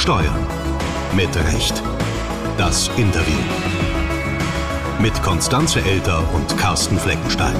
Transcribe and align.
Steuern. 0.00 0.46
Mit 1.14 1.28
Recht. 1.52 1.82
Das 2.56 2.88
Interview. 2.96 3.36
Mit 4.98 5.12
Konstanze 5.22 5.82
Elter 5.82 6.24
und 6.34 6.56
Carsten 6.56 6.96
Fleckenstein. 6.96 7.54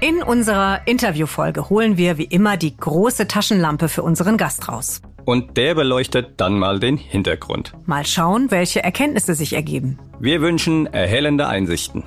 In 0.00 0.24
unserer 0.24 0.80
Interviewfolge 0.86 1.70
holen 1.70 1.96
wir 1.96 2.18
wie 2.18 2.24
immer 2.24 2.56
die 2.56 2.76
große 2.76 3.28
Taschenlampe 3.28 3.88
für 3.88 4.02
unseren 4.02 4.36
Gast 4.36 4.68
raus. 4.68 5.00
Und 5.24 5.56
der 5.56 5.76
beleuchtet 5.76 6.40
dann 6.40 6.58
mal 6.58 6.80
den 6.80 6.96
Hintergrund. 6.96 7.74
Mal 7.86 8.04
schauen, 8.04 8.50
welche 8.50 8.82
Erkenntnisse 8.82 9.36
sich 9.36 9.52
ergeben. 9.52 10.00
Wir 10.18 10.40
wünschen 10.40 10.86
erhellende 10.86 11.46
Einsichten. 11.46 12.02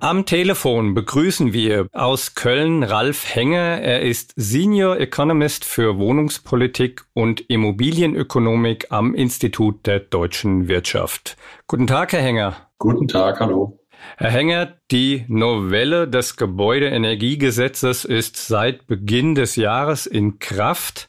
Am 0.00 0.26
Telefon 0.26 0.94
begrüßen 0.94 1.52
wir 1.52 1.88
aus 1.92 2.36
Köln 2.36 2.84
Ralf 2.84 3.34
Henger. 3.34 3.58
Er 3.58 4.02
ist 4.02 4.32
Senior 4.36 5.00
Economist 5.00 5.64
für 5.64 5.98
Wohnungspolitik 5.98 7.02
und 7.14 7.40
Immobilienökonomik 7.50 8.92
am 8.92 9.16
Institut 9.16 9.88
der 9.88 9.98
deutschen 9.98 10.68
Wirtschaft. 10.68 11.36
Guten 11.66 11.88
Tag, 11.88 12.12
Herr 12.12 12.22
Henger. 12.22 12.54
Guten 12.78 13.08
Tag, 13.08 13.40
hallo. 13.40 13.80
Herr 14.16 14.30
Henger, 14.30 14.74
die 14.92 15.24
Novelle 15.26 16.06
des 16.06 16.36
Gebäudeenergiegesetzes 16.36 18.04
ist 18.04 18.36
seit 18.36 18.86
Beginn 18.86 19.34
des 19.34 19.56
Jahres 19.56 20.06
in 20.06 20.38
Kraft 20.38 21.07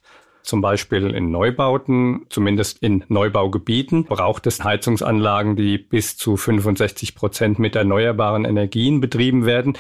zum 0.50 0.62
Beispiel 0.62 1.12
in 1.12 1.32
Neubauten, 1.32 2.26
zumindest 2.30 2.80
in 2.80 3.06
Neubaugebieten, 3.08 4.06
braucht 4.06 4.48
es 4.48 4.64
Heizungsanlagen, 4.64 5.56
die 5.56 5.78
bis 5.78 6.18
zu 6.18 6.36
65 6.36 7.16
Prozent 7.16 7.60
mit 7.60 7.76
erneuerbaren 7.76 8.44
Energien 8.44 9.00
betrieben 9.00 9.46
werden. 9.46 9.78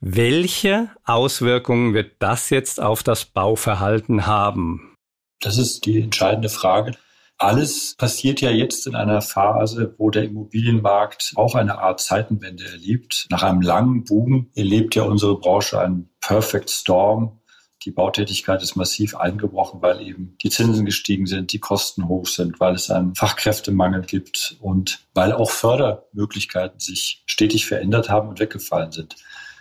Welche 0.00 0.88
Auswirkungen 1.04 1.94
wird 1.94 2.12
das 2.20 2.50
jetzt 2.50 2.80
auf 2.80 3.02
das 3.02 3.24
Bauverhalten 3.24 4.26
haben? 4.26 4.96
Das 5.40 5.58
ist 5.58 5.84
die 5.84 6.00
entscheidende 6.00 6.48
Frage. 6.48 6.92
Alles 7.36 7.96
passiert 7.98 8.40
ja 8.40 8.50
jetzt 8.50 8.86
in 8.86 8.94
einer 8.94 9.20
Phase, 9.20 9.94
wo 9.98 10.10
der 10.10 10.24
Immobilienmarkt 10.24 11.32
auch 11.34 11.54
eine 11.54 11.78
Art 11.78 12.00
Zeitenwende 12.00 12.64
erlebt. 12.64 13.26
Nach 13.30 13.42
einem 13.42 13.60
langen 13.60 14.04
Boom 14.04 14.50
erlebt 14.54 14.94
ja 14.94 15.02
unsere 15.02 15.38
Branche 15.38 15.80
einen 15.80 16.10
Perfect 16.20 16.70
Storm 16.70 17.40
die 17.84 17.90
Bautätigkeit 17.90 18.62
ist 18.62 18.76
massiv 18.76 19.16
eingebrochen, 19.16 19.82
weil 19.82 20.00
eben 20.00 20.36
die 20.42 20.50
Zinsen 20.50 20.86
gestiegen 20.86 21.26
sind, 21.26 21.52
die 21.52 21.58
Kosten 21.58 22.08
hoch 22.08 22.26
sind, 22.26 22.60
weil 22.60 22.74
es 22.74 22.90
einen 22.90 23.14
Fachkräftemangel 23.14 24.02
gibt 24.02 24.56
und 24.60 25.06
weil 25.14 25.32
auch 25.32 25.50
Fördermöglichkeiten 25.50 26.80
sich 26.80 27.22
stetig 27.26 27.66
verändert 27.66 28.08
haben 28.08 28.28
und 28.28 28.40
weggefallen 28.40 28.92
sind. 28.92 29.16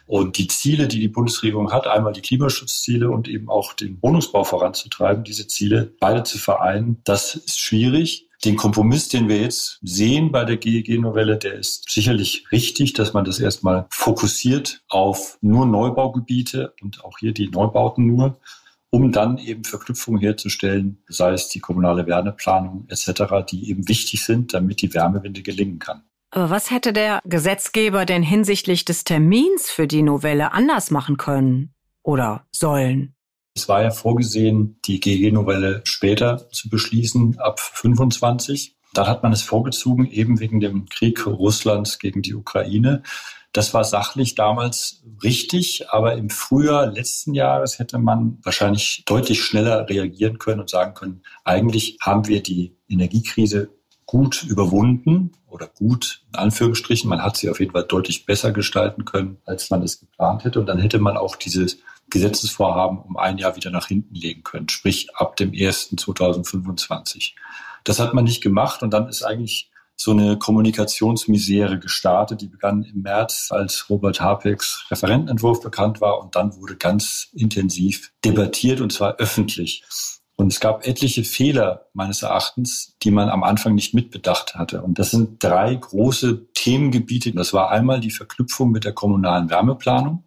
Und 0.06 0.38
die 0.38 0.48
Ziele, 0.48 0.88
die 0.88 1.00
die 1.00 1.08
Bundesregierung 1.08 1.72
hat, 1.72 1.88
einmal 1.88 2.14
die 2.14 2.22
Klimaschutzziele 2.22 3.10
und 3.10 3.28
eben 3.28 3.50
auch 3.50 3.74
den 3.74 3.98
Wohnungsbau 4.02 4.44
voranzutreiben, 4.44 5.24
diese 5.24 5.48
Ziele 5.48 5.94
beide 6.00 6.24
zu 6.24 6.38
vereinen, 6.38 7.02
das 7.06 7.36
ist 7.36 7.60
schwierig 7.60 8.30
den 8.46 8.58
Kompromiss, 8.58 9.08
den 9.08 9.30
wir 9.30 9.42
jetzt 9.42 9.80
sehen 9.82 10.32
bei 10.32 10.44
der 10.44 10.58
GEG-Novelle, 10.58 11.38
der 11.38 11.54
ist 11.54 11.90
sicherlich 11.90 12.46
richtig, 12.52 12.94
dass 12.94 13.14
man 13.14 13.26
das 13.26 13.40
erstmal 13.40 13.86
fokussiert 13.90 14.84
auf 14.90 15.38
nur 15.42 15.66
Neubaugebiete 15.66 16.74
und 16.82 17.04
auch 17.06 17.18
hier 17.20 17.34
die 17.34 17.50
Neubauten 17.50 18.06
nur, 18.06 18.40
um 18.90 19.12
dann 19.12 19.38
eben 19.38 19.64
Verknüpfungen 19.64 20.22
herzustellen, 20.22 21.02
sei 21.08 21.34
es 21.34 21.50
die 21.50 21.60
kommunale 21.60 22.06
Wärmeplanung 22.06 22.86
etc., 22.90 23.46
die 23.50 23.70
eben 23.70 23.88
wichtig 23.88 24.24
sind, 24.24 24.54
damit 24.54 24.82
die 24.82 24.94
Wärmewende 24.94 25.42
gelingen 25.42 25.80
kann. 25.80 26.04
Aber 26.30 26.50
was 26.50 26.72
hätte 26.72 26.94
der 26.94 27.20
Gesetzgeber 27.26 28.06
denn 28.06 28.24
hinsichtlich 28.24 28.86
des 28.86 29.04
Termins 29.04 29.70
für 29.70 29.88
die 29.88 30.02
Novelle 30.02 30.52
anders 30.52 30.92
machen 30.92 31.18
können 31.18 31.74
oder 32.02 32.46
sollen? 32.52 33.16
Es 33.56 33.70
war 33.70 33.84
ja 33.84 33.92
vorgesehen, 33.92 34.80
die 34.86 35.00
GG-Novelle 35.00 35.82
später 35.84 36.50
zu 36.52 36.70
beschließen, 36.70 37.40
ab 37.40 37.60
25. 37.60 38.76
Dann 38.94 39.08
hat 39.08 39.22
man 39.22 39.32
es 39.32 39.44
vorgezogen, 39.44 40.10
eben 40.10 40.40
wegen 40.40 40.60
dem 40.60 40.88
Krieg 40.90 41.26
Russlands 41.28 42.00
gegen 42.00 42.24
die 42.24 42.34
Ukraine. 42.34 43.04
Das 43.52 43.76
war 43.76 43.84
sachlich 43.84 44.34
damals 44.34 45.04
richtig, 45.22 45.92
aber 45.92 46.16
im 46.16 46.32
Frühjahr 46.32 46.88
letzten 46.88 47.36
Jahres 47.36 47.78
hätte 47.78 48.00
man 48.00 48.40
wahrscheinlich 48.42 49.04
deutlich 49.06 49.44
schneller 49.44 49.88
reagieren 49.88 50.40
können 50.40 50.62
und 50.62 50.72
sagen 50.72 50.96
können, 50.96 51.22
eigentlich 51.44 51.98
haben 52.02 52.28
wir 52.28 52.42
die 52.42 52.76
Energiekrise 52.90 53.70
gut 54.08 54.44
überwunden 54.44 55.34
oder 55.48 55.68
gut 55.68 56.24
in 56.34 56.40
Anführungsstrichen. 56.40 57.08
Man 57.08 57.22
hat 57.22 57.38
sie 57.38 57.50
auf 57.50 57.60
jeden 57.60 57.74
Fall 57.74 57.84
deutlich 57.84 58.26
besser 58.26 58.52
gestalten 58.52 59.06
können, 59.06 59.38
als 59.46 59.70
man 59.70 59.84
es 59.84 60.00
geplant 60.00 60.44
hätte. 60.44 60.60
Und 60.60 60.66
dann 60.66 60.80
hätte 60.80 60.98
man 60.98 61.18
auch 61.18 61.36
dieses 61.36 61.78
Gesetzesvorhaben 62.14 63.00
um 63.00 63.18
ein 63.18 63.40
Jahr 63.40 63.56
wieder 63.56 63.72
nach 63.72 63.88
hinten 63.88 64.14
legen 64.14 64.44
können, 64.44 64.70
sprich 64.70 65.16
ab 65.16 65.36
dem 65.36 65.52
1. 65.52 65.96
2025. 65.98 67.36
Das 67.84 68.00
hat 68.00 68.14
man 68.14 68.24
nicht 68.24 68.42
gemacht 68.42 68.84
und 68.84 68.92
dann 68.92 69.10
ist 69.10 69.24
eigentlich 69.24 69.72
so 69.96 70.12
eine 70.12 70.38
Kommunikationsmisere 70.38 71.80
gestartet. 71.80 72.42
Die 72.42 72.48
begann 72.48 72.84
im 72.84 73.02
März, 73.02 73.50
als 73.52 73.90
Robert 73.90 74.22
Hapecks 74.22 74.86
Referentenentwurf 74.92 75.62
bekannt 75.62 76.02
war 76.02 76.22
und 76.22 76.36
dann 76.36 76.56
wurde 76.56 76.76
ganz 76.76 77.30
intensiv 77.34 78.14
debattiert 78.24 78.80
und 78.80 78.94
zwar 78.94 79.16
öffentlich. 79.16 79.84
Und 80.36 80.52
es 80.52 80.60
gab 80.60 80.86
etliche 80.86 81.24
Fehler 81.24 81.88
meines 81.94 82.22
Erachtens, 82.22 82.96
die 83.02 83.12
man 83.12 83.30
am 83.30 83.44
Anfang 83.44 83.76
nicht 83.76 83.94
mitbedacht 83.94 84.56
hatte. 84.56 84.82
Und 84.82 85.00
das 85.00 85.12
sind 85.12 85.44
drei 85.44 85.74
große 85.76 86.48
Themengebiete. 86.54 87.32
Das 87.34 87.54
war 87.54 87.72
einmal 87.72 88.00
die 88.00 88.12
Verknüpfung 88.12 88.72
mit 88.72 88.84
der 88.84 88.94
kommunalen 88.94 89.50
Wärmeplanung. 89.50 90.24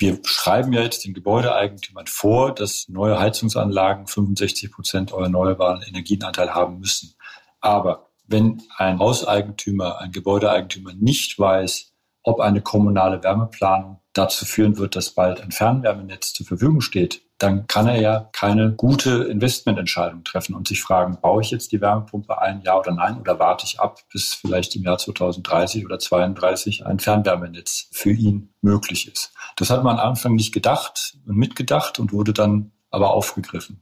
Wir 0.00 0.18
schreiben 0.24 0.72
ja 0.72 0.80
jetzt 0.80 1.04
den 1.04 1.12
Gebäudeeigentümern 1.12 2.06
vor, 2.06 2.54
dass 2.54 2.88
neue 2.88 3.20
Heizungsanlagen 3.20 4.06
65 4.06 4.72
Prozent 4.72 5.12
erneuerbaren 5.12 5.82
Energienanteil 5.82 6.54
haben 6.54 6.78
müssen. 6.78 7.14
Aber 7.60 8.08
wenn 8.26 8.62
ein 8.78 8.98
Hauseigentümer, 8.98 10.00
ein 10.00 10.10
Gebäudeeigentümer 10.10 10.94
nicht 10.94 11.38
weiß, 11.38 11.92
ob 12.22 12.40
eine 12.40 12.62
kommunale 12.62 13.22
Wärmeplanung 13.22 13.99
dazu 14.12 14.44
führen 14.44 14.78
wird, 14.78 14.96
dass 14.96 15.10
bald 15.10 15.40
ein 15.40 15.52
Fernwärmenetz 15.52 16.32
zur 16.32 16.46
Verfügung 16.46 16.80
steht, 16.80 17.22
dann 17.38 17.66
kann 17.66 17.88
er 17.88 18.00
ja 18.00 18.28
keine 18.32 18.72
gute 18.72 19.24
Investmententscheidung 19.24 20.24
treffen 20.24 20.54
und 20.54 20.68
sich 20.68 20.82
fragen, 20.82 21.18
baue 21.22 21.40
ich 21.40 21.50
jetzt 21.50 21.72
die 21.72 21.80
Wärmepumpe 21.80 22.40
ein, 22.40 22.60
ja 22.62 22.78
oder 22.78 22.92
nein, 22.92 23.18
oder 23.18 23.38
warte 23.38 23.64
ich 23.64 23.80
ab, 23.80 24.00
bis 24.12 24.34
vielleicht 24.34 24.76
im 24.76 24.82
Jahr 24.82 24.98
2030 24.98 25.86
oder 25.86 25.98
2032 25.98 26.84
ein 26.86 26.98
Fernwärmenetz 26.98 27.88
für 27.92 28.10
ihn 28.10 28.52
möglich 28.60 29.10
ist. 29.10 29.32
Das 29.56 29.70
hat 29.70 29.82
man 29.84 29.98
am 29.98 30.10
Anfang 30.10 30.34
nicht 30.34 30.52
gedacht 30.52 31.16
und 31.26 31.36
mitgedacht 31.36 31.98
und 31.98 32.12
wurde 32.12 32.34
dann 32.34 32.72
aber 32.90 33.12
aufgegriffen. 33.12 33.80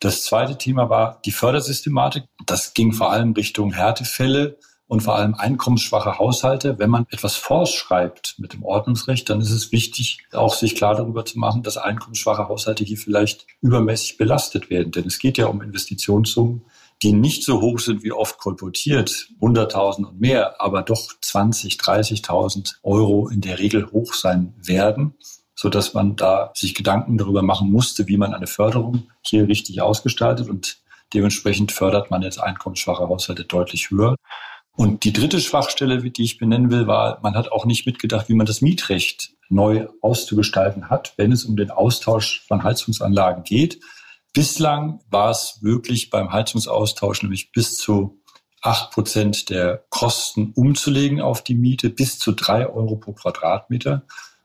Das 0.00 0.24
zweite 0.24 0.58
Thema 0.58 0.90
war 0.90 1.20
die 1.24 1.30
Fördersystematik. 1.30 2.24
Das 2.46 2.74
ging 2.74 2.92
vor 2.92 3.12
allem 3.12 3.34
Richtung 3.34 3.72
Härtefälle, 3.72 4.58
und 4.86 5.02
vor 5.02 5.16
allem 5.16 5.34
einkommensschwache 5.34 6.18
Haushalte. 6.18 6.78
Wenn 6.78 6.90
man 6.90 7.06
etwas 7.10 7.36
vorschreibt 7.36 8.34
mit 8.38 8.52
dem 8.52 8.62
Ordnungsrecht, 8.64 9.28
dann 9.30 9.40
ist 9.40 9.50
es 9.50 9.72
wichtig, 9.72 10.18
auch 10.32 10.54
sich 10.54 10.74
klar 10.74 10.94
darüber 10.94 11.24
zu 11.24 11.38
machen, 11.38 11.62
dass 11.62 11.76
einkommensschwache 11.76 12.48
Haushalte 12.48 12.84
hier 12.84 12.98
vielleicht 12.98 13.46
übermäßig 13.60 14.18
belastet 14.18 14.70
werden. 14.70 14.92
Denn 14.92 15.06
es 15.06 15.18
geht 15.18 15.38
ja 15.38 15.46
um 15.46 15.62
Investitionssummen, 15.62 16.62
die 17.02 17.12
nicht 17.12 17.44
so 17.44 17.60
hoch 17.60 17.78
sind 17.78 18.02
wie 18.02 18.12
oft 18.12 18.38
kolportiert, 18.38 19.28
100.000 19.40 20.04
und 20.04 20.20
mehr, 20.20 20.60
aber 20.60 20.82
doch 20.82 21.08
20, 21.20 21.74
30.000 21.74 22.74
Euro 22.82 23.28
in 23.28 23.40
der 23.40 23.58
Regel 23.58 23.90
hoch 23.90 24.14
sein 24.14 24.54
werden 24.56 25.14
so 25.62 25.68
dass 25.68 25.94
man 25.94 26.16
da 26.16 26.50
sich 26.56 26.74
Gedanken 26.74 27.18
darüber 27.18 27.42
machen 27.42 27.70
musste, 27.70 28.08
wie 28.08 28.16
man 28.16 28.34
eine 28.34 28.48
Förderung 28.48 29.04
hier 29.24 29.46
richtig 29.46 29.80
ausgestaltet 29.80 30.48
und 30.48 30.82
dementsprechend 31.14 31.70
fördert 31.70 32.10
man 32.10 32.22
jetzt 32.22 32.42
einkommensschwache 32.42 33.06
Haushalte 33.08 33.44
deutlich 33.44 33.90
höher. 33.90 34.16
Und 34.74 35.04
die 35.04 35.12
dritte 35.12 35.40
Schwachstelle, 35.40 36.02
die 36.02 36.22
ich 36.22 36.38
benennen 36.38 36.70
will, 36.70 36.86
war, 36.86 37.20
man 37.22 37.34
hat 37.34 37.52
auch 37.52 37.66
nicht 37.66 37.86
mitgedacht, 37.86 38.28
wie 38.28 38.34
man 38.34 38.46
das 38.46 38.62
Mietrecht 38.62 39.34
neu 39.48 39.86
auszugestalten 40.00 40.88
hat, 40.88 41.12
wenn 41.16 41.30
es 41.30 41.44
um 41.44 41.56
den 41.56 41.70
Austausch 41.70 42.42
von 42.48 42.64
Heizungsanlagen 42.64 43.44
geht. 43.44 43.80
Bislang 44.32 45.00
war 45.10 45.30
es 45.30 45.58
wirklich 45.60 46.08
beim 46.08 46.32
Heizungsaustausch 46.32 47.22
nämlich 47.22 47.52
bis 47.52 47.76
zu 47.76 48.22
acht 48.62 48.92
Prozent 48.92 49.50
der 49.50 49.84
Kosten 49.90 50.52
umzulegen 50.54 51.20
auf 51.20 51.44
die 51.44 51.54
Miete, 51.54 51.90
bis 51.90 52.18
zu 52.18 52.32
drei 52.32 52.66
Euro 52.66 52.96
pro 52.96 53.12
Quadratmeter. 53.12 54.04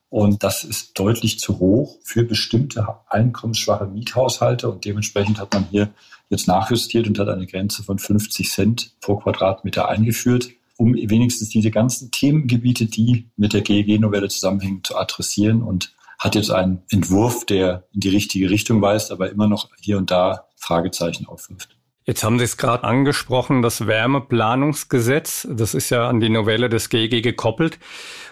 Und 0.10 0.44
das 0.44 0.63
ist 0.63 0.98
deutlich 1.00 1.40
zu 1.40 1.60
hoch 1.60 2.00
für 2.04 2.24
bestimmte 2.24 2.88
einkommensschwache 3.07 3.86
Miethaushalte. 3.86 4.69
Und 4.69 4.84
dementsprechend 4.84 5.40
hat 5.40 5.54
man 5.54 5.68
hier 5.69 5.90
jetzt 6.30 6.48
nachjustiert 6.48 7.08
und 7.08 7.20
hat 7.20 7.30
eine 7.30 7.48
Grenze 7.48 7.84
von 7.84 8.00
50 8.00 8.50
Cent 8.50 9.00
pro 9.02 9.18
Quadratmeter 9.18 9.88
eingeführt, 9.88 10.50
um 10.78 10.94
wenigstens 10.94 11.50
diese 11.50 11.72
ganzen 11.72 12.12
Themengebiete, 12.12 12.86
die 12.86 13.30
mit 13.36 13.54
der 13.54 13.62
GEG-Novelle 13.62 14.28
zusammenhängen, 14.28 14.84
zu 14.84 14.98
adressieren 14.98 15.64
und 15.64 15.94
hat 16.20 16.36
jetzt 16.36 16.52
einen 16.52 16.84
Entwurf, 16.90 17.46
der 17.46 17.88
in 17.94 18.02
die 18.02 18.10
richtige 18.10 18.50
Richtung 18.50 18.82
weist, 18.82 19.12
aber 19.12 19.30
immer 19.30 19.48
noch 19.48 19.70
hier 19.80 19.98
und 19.98 20.12
da 20.12 20.48
Fragezeichen 20.56 21.28
aufwirft. 21.28 21.78
Jetzt 22.06 22.24
haben 22.24 22.40
Sie 22.40 22.46
es 22.46 22.58
gerade 22.58 22.86
angesprochen, 22.86 23.62
das 23.62 23.86
Wärmeplanungsgesetz, 23.86 25.46
das 25.52 25.74
ist 25.74 25.90
ja 25.90 26.08
an 26.08 26.22
die 26.22 26.30
Novelle 26.30 26.70
des 26.70 26.90
GEG 26.90 27.22
gekoppelt. 27.22 27.80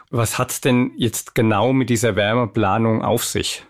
Was 0.10 0.40
hat 0.40 0.52
es 0.52 0.62
denn 0.62 0.92
jetzt 0.98 1.36
genau 1.36 1.74
mit 1.74 1.90
dieser 1.90 2.16
Wärmeplanung 2.16 3.04
auf 3.04 3.26
sich? 3.26 3.64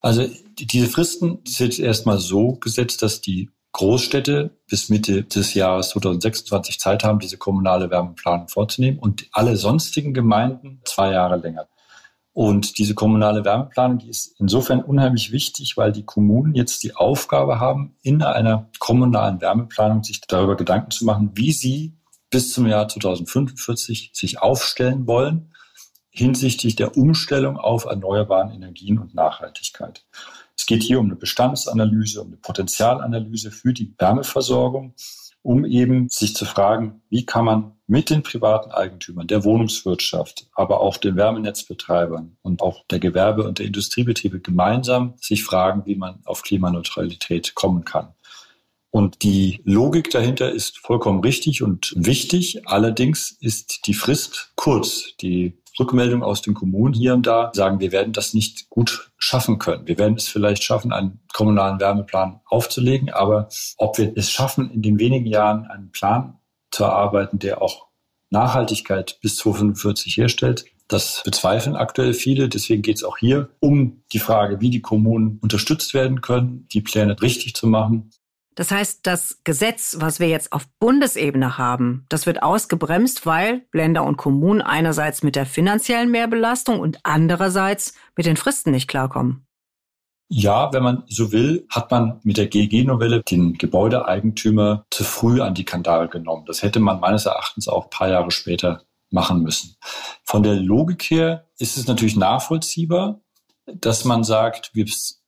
Also 0.00 0.28
diese 0.58 0.88
Fristen 0.88 1.38
sind 1.46 1.78
erstmal 1.78 2.18
so 2.18 2.56
gesetzt, 2.56 3.02
dass 3.02 3.20
die 3.20 3.48
Großstädte 3.74 4.56
bis 4.68 4.88
Mitte 4.88 5.24
des 5.24 5.54
Jahres 5.54 5.90
2026 5.90 6.78
Zeit 6.78 7.02
haben, 7.02 7.18
diese 7.18 7.38
kommunale 7.38 7.90
Wärmeplanung 7.90 8.48
vorzunehmen 8.48 9.00
und 9.00 9.26
alle 9.32 9.56
sonstigen 9.56 10.14
Gemeinden 10.14 10.80
zwei 10.84 11.10
Jahre 11.10 11.36
länger. 11.36 11.66
Und 12.32 12.78
diese 12.78 12.94
kommunale 12.94 13.44
Wärmeplanung, 13.44 13.98
die 13.98 14.08
ist 14.08 14.36
insofern 14.38 14.80
unheimlich 14.80 15.32
wichtig, 15.32 15.76
weil 15.76 15.92
die 15.92 16.04
Kommunen 16.04 16.54
jetzt 16.54 16.84
die 16.84 16.94
Aufgabe 16.94 17.58
haben, 17.58 17.96
in 18.02 18.22
einer 18.22 18.70
kommunalen 18.78 19.40
Wärmeplanung 19.40 20.04
sich 20.04 20.20
darüber 20.20 20.56
Gedanken 20.56 20.92
zu 20.92 21.04
machen, 21.04 21.32
wie 21.34 21.52
sie 21.52 21.96
bis 22.30 22.52
zum 22.52 22.66
Jahr 22.66 22.88
2045 22.88 24.10
sich 24.14 24.40
aufstellen 24.40 25.06
wollen 25.06 25.50
hinsichtlich 26.14 26.76
der 26.76 26.96
Umstellung 26.96 27.56
auf 27.58 27.86
erneuerbaren 27.86 28.52
Energien 28.52 28.98
und 28.98 29.14
Nachhaltigkeit. 29.14 30.04
Es 30.56 30.66
geht 30.66 30.82
hier 30.82 31.00
um 31.00 31.06
eine 31.06 31.16
Bestandsanalyse, 31.16 32.22
um 32.22 32.28
eine 32.28 32.36
Potenzialanalyse 32.36 33.50
für 33.50 33.72
die 33.72 33.94
Wärmeversorgung, 33.98 34.94
um 35.42 35.64
eben 35.64 36.08
sich 36.08 36.34
zu 36.34 36.46
fragen, 36.46 37.02
wie 37.10 37.26
kann 37.26 37.44
man 37.44 37.72
mit 37.86 38.08
den 38.08 38.22
privaten 38.22 38.70
Eigentümern, 38.70 39.26
der 39.26 39.44
Wohnungswirtschaft, 39.44 40.48
aber 40.54 40.80
auch 40.80 40.96
den 40.96 41.16
Wärmenetzbetreibern 41.16 42.38
und 42.40 42.62
auch 42.62 42.86
der 42.88 42.98
Gewerbe- 42.98 43.46
und 43.46 43.58
der 43.58 43.66
Industriebetriebe 43.66 44.40
gemeinsam 44.40 45.14
sich 45.20 45.44
fragen, 45.44 45.82
wie 45.84 45.96
man 45.96 46.20
auf 46.24 46.42
Klimaneutralität 46.42 47.54
kommen 47.54 47.84
kann. 47.84 48.14
Und 48.90 49.22
die 49.24 49.60
Logik 49.64 50.10
dahinter 50.10 50.52
ist 50.52 50.78
vollkommen 50.78 51.18
richtig 51.20 51.62
und 51.62 51.92
wichtig. 51.96 52.68
Allerdings 52.68 53.32
ist 53.32 53.88
die 53.88 53.94
Frist 53.94 54.52
kurz. 54.54 55.16
Die 55.20 55.58
Rückmeldungen 55.78 56.22
aus 56.22 56.42
den 56.42 56.54
Kommunen 56.54 56.94
hier 56.94 57.14
und 57.14 57.26
da 57.26 57.50
sagen, 57.54 57.80
wir 57.80 57.92
werden 57.92 58.12
das 58.12 58.34
nicht 58.34 58.68
gut 58.70 59.12
schaffen 59.18 59.58
können. 59.58 59.86
Wir 59.86 59.98
werden 59.98 60.16
es 60.16 60.28
vielleicht 60.28 60.62
schaffen, 60.62 60.92
einen 60.92 61.20
kommunalen 61.32 61.80
Wärmeplan 61.80 62.40
aufzulegen, 62.46 63.10
aber 63.10 63.48
ob 63.76 63.98
wir 63.98 64.12
es 64.16 64.30
schaffen, 64.30 64.70
in 64.70 64.82
den 64.82 64.98
wenigen 64.98 65.26
Jahren 65.26 65.66
einen 65.66 65.90
Plan 65.90 66.38
zu 66.70 66.84
erarbeiten, 66.84 67.38
der 67.38 67.62
auch 67.62 67.88
Nachhaltigkeit 68.30 69.18
bis 69.20 69.36
2045 69.36 70.16
herstellt, 70.16 70.64
das 70.88 71.22
bezweifeln 71.24 71.76
aktuell 71.76 72.12
viele. 72.12 72.48
Deswegen 72.48 72.82
geht 72.82 72.96
es 72.96 73.04
auch 73.04 73.16
hier 73.16 73.48
um 73.60 74.02
die 74.12 74.18
Frage, 74.18 74.60
wie 74.60 74.70
die 74.70 74.82
Kommunen 74.82 75.38
unterstützt 75.40 75.94
werden 75.94 76.20
können, 76.20 76.66
die 76.72 76.82
Pläne 76.82 77.20
richtig 77.20 77.54
zu 77.54 77.66
machen. 77.66 78.10
Das 78.54 78.70
heißt, 78.70 79.00
das 79.06 79.40
Gesetz, 79.44 79.96
was 79.98 80.20
wir 80.20 80.28
jetzt 80.28 80.52
auf 80.52 80.66
Bundesebene 80.78 81.58
haben, 81.58 82.06
das 82.08 82.26
wird 82.26 82.42
ausgebremst, 82.42 83.26
weil 83.26 83.66
Länder 83.72 84.04
und 84.04 84.16
Kommunen 84.16 84.62
einerseits 84.62 85.22
mit 85.22 85.36
der 85.36 85.46
finanziellen 85.46 86.10
Mehrbelastung 86.10 86.78
und 86.78 87.00
andererseits 87.02 87.94
mit 88.16 88.26
den 88.26 88.36
Fristen 88.36 88.70
nicht 88.70 88.88
klarkommen. 88.88 89.46
Ja, 90.28 90.72
wenn 90.72 90.82
man 90.82 91.04
so 91.06 91.32
will, 91.32 91.66
hat 91.68 91.90
man 91.90 92.20
mit 92.22 92.38
der 92.38 92.46
GEG-Novelle 92.46 93.22
den 93.22 93.54
Gebäudeeigentümer 93.54 94.86
zu 94.90 95.04
früh 95.04 95.40
an 95.40 95.54
die 95.54 95.64
Kandare 95.64 96.08
genommen. 96.08 96.44
Das 96.46 96.62
hätte 96.62 96.80
man 96.80 97.00
meines 97.00 97.26
Erachtens 97.26 97.68
auch 97.68 97.84
ein 97.84 97.90
paar 97.90 98.08
Jahre 98.08 98.30
später 98.30 98.82
machen 99.10 99.42
müssen. 99.42 99.76
Von 100.24 100.42
der 100.42 100.54
Logik 100.54 101.04
her 101.04 101.46
ist 101.58 101.76
es 101.76 101.86
natürlich 101.86 102.16
nachvollziehbar, 102.16 103.20
dass 103.66 104.04
man 104.04 104.24
sagt, 104.24 104.70
wir 104.74 104.86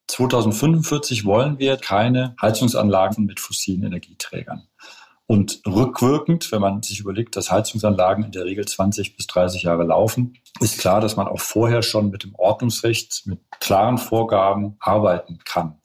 2045 0.09 1.25
wollen 1.25 1.59
wir 1.59 1.77
keine 1.77 2.37
Heizungsanlagen 2.41 3.27
mit 3.27 3.41
fossilen 3.41 3.85
Energieträgern. 3.85 4.69
Und 5.27 5.61
rückwirkend, 5.67 6.53
wenn 6.53 6.61
man 6.61 6.83
sich 6.83 7.01
überlegt, 7.01 7.35
dass 7.35 7.51
Heizungsanlagen 7.51 8.25
in 8.25 8.31
der 8.31 8.45
Regel 8.45 8.65
20 8.65 9.17
bis 9.17 9.27
30 9.27 9.65
Jahre 9.65 9.83
laufen, 9.83 10.39
ist 10.61 10.79
klar, 10.79 11.01
dass 11.01 11.17
man 11.17 11.27
auch 11.27 11.41
vorher 11.41 11.83
schon 11.83 12.11
mit 12.11 12.23
dem 12.23 12.35
Ordnungsrecht, 12.37 13.27
mit 13.27 13.41
klaren 13.59 13.99
Vorgaben 13.99 14.77
arbeiten 14.79 15.41
kann. 15.45 15.81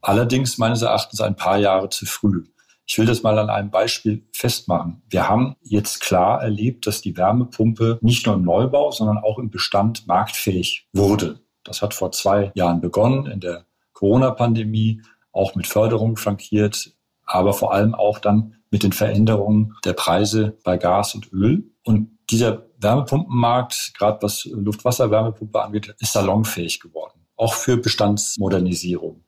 Allerdings 0.00 0.56
meines 0.56 0.82
Erachtens 0.82 1.20
ein 1.20 1.34
paar 1.34 1.58
Jahre 1.58 1.88
zu 1.88 2.06
früh. 2.06 2.44
Ich 2.86 2.96
will 2.96 3.06
das 3.06 3.24
mal 3.24 3.36
an 3.40 3.50
einem 3.50 3.72
Beispiel 3.72 4.24
festmachen. 4.32 5.02
Wir 5.08 5.28
haben 5.28 5.56
jetzt 5.62 6.00
klar 6.00 6.40
erlebt, 6.40 6.86
dass 6.86 7.00
die 7.00 7.16
Wärmepumpe 7.16 7.98
nicht 8.00 8.24
nur 8.26 8.36
im 8.36 8.42
Neubau, 8.42 8.92
sondern 8.92 9.18
auch 9.18 9.40
im 9.40 9.50
Bestand 9.50 10.06
marktfähig 10.06 10.86
wurde. 10.92 11.40
Das 11.66 11.82
hat 11.82 11.94
vor 11.94 12.12
zwei 12.12 12.52
Jahren 12.54 12.80
begonnen 12.80 13.26
in 13.26 13.40
der 13.40 13.66
Corona-Pandemie, 13.92 15.02
auch 15.32 15.54
mit 15.54 15.66
Förderung 15.66 16.16
flankiert, 16.16 16.92
aber 17.24 17.52
vor 17.52 17.72
allem 17.74 17.94
auch 17.94 18.18
dann 18.18 18.54
mit 18.70 18.82
den 18.82 18.92
Veränderungen 18.92 19.74
der 19.84 19.92
Preise 19.92 20.56
bei 20.64 20.76
Gas 20.76 21.14
und 21.14 21.32
Öl. 21.32 21.64
Und 21.84 22.18
dieser 22.30 22.66
Wärmepumpenmarkt, 22.78 23.94
gerade 23.96 24.22
was 24.22 24.44
Luft-Wasser-Wärmepumpe 24.44 25.62
angeht, 25.62 25.94
ist 25.98 26.12
salonfähig 26.12 26.80
geworden, 26.80 27.26
auch 27.36 27.54
für 27.54 27.76
Bestandsmodernisierung. 27.76 29.24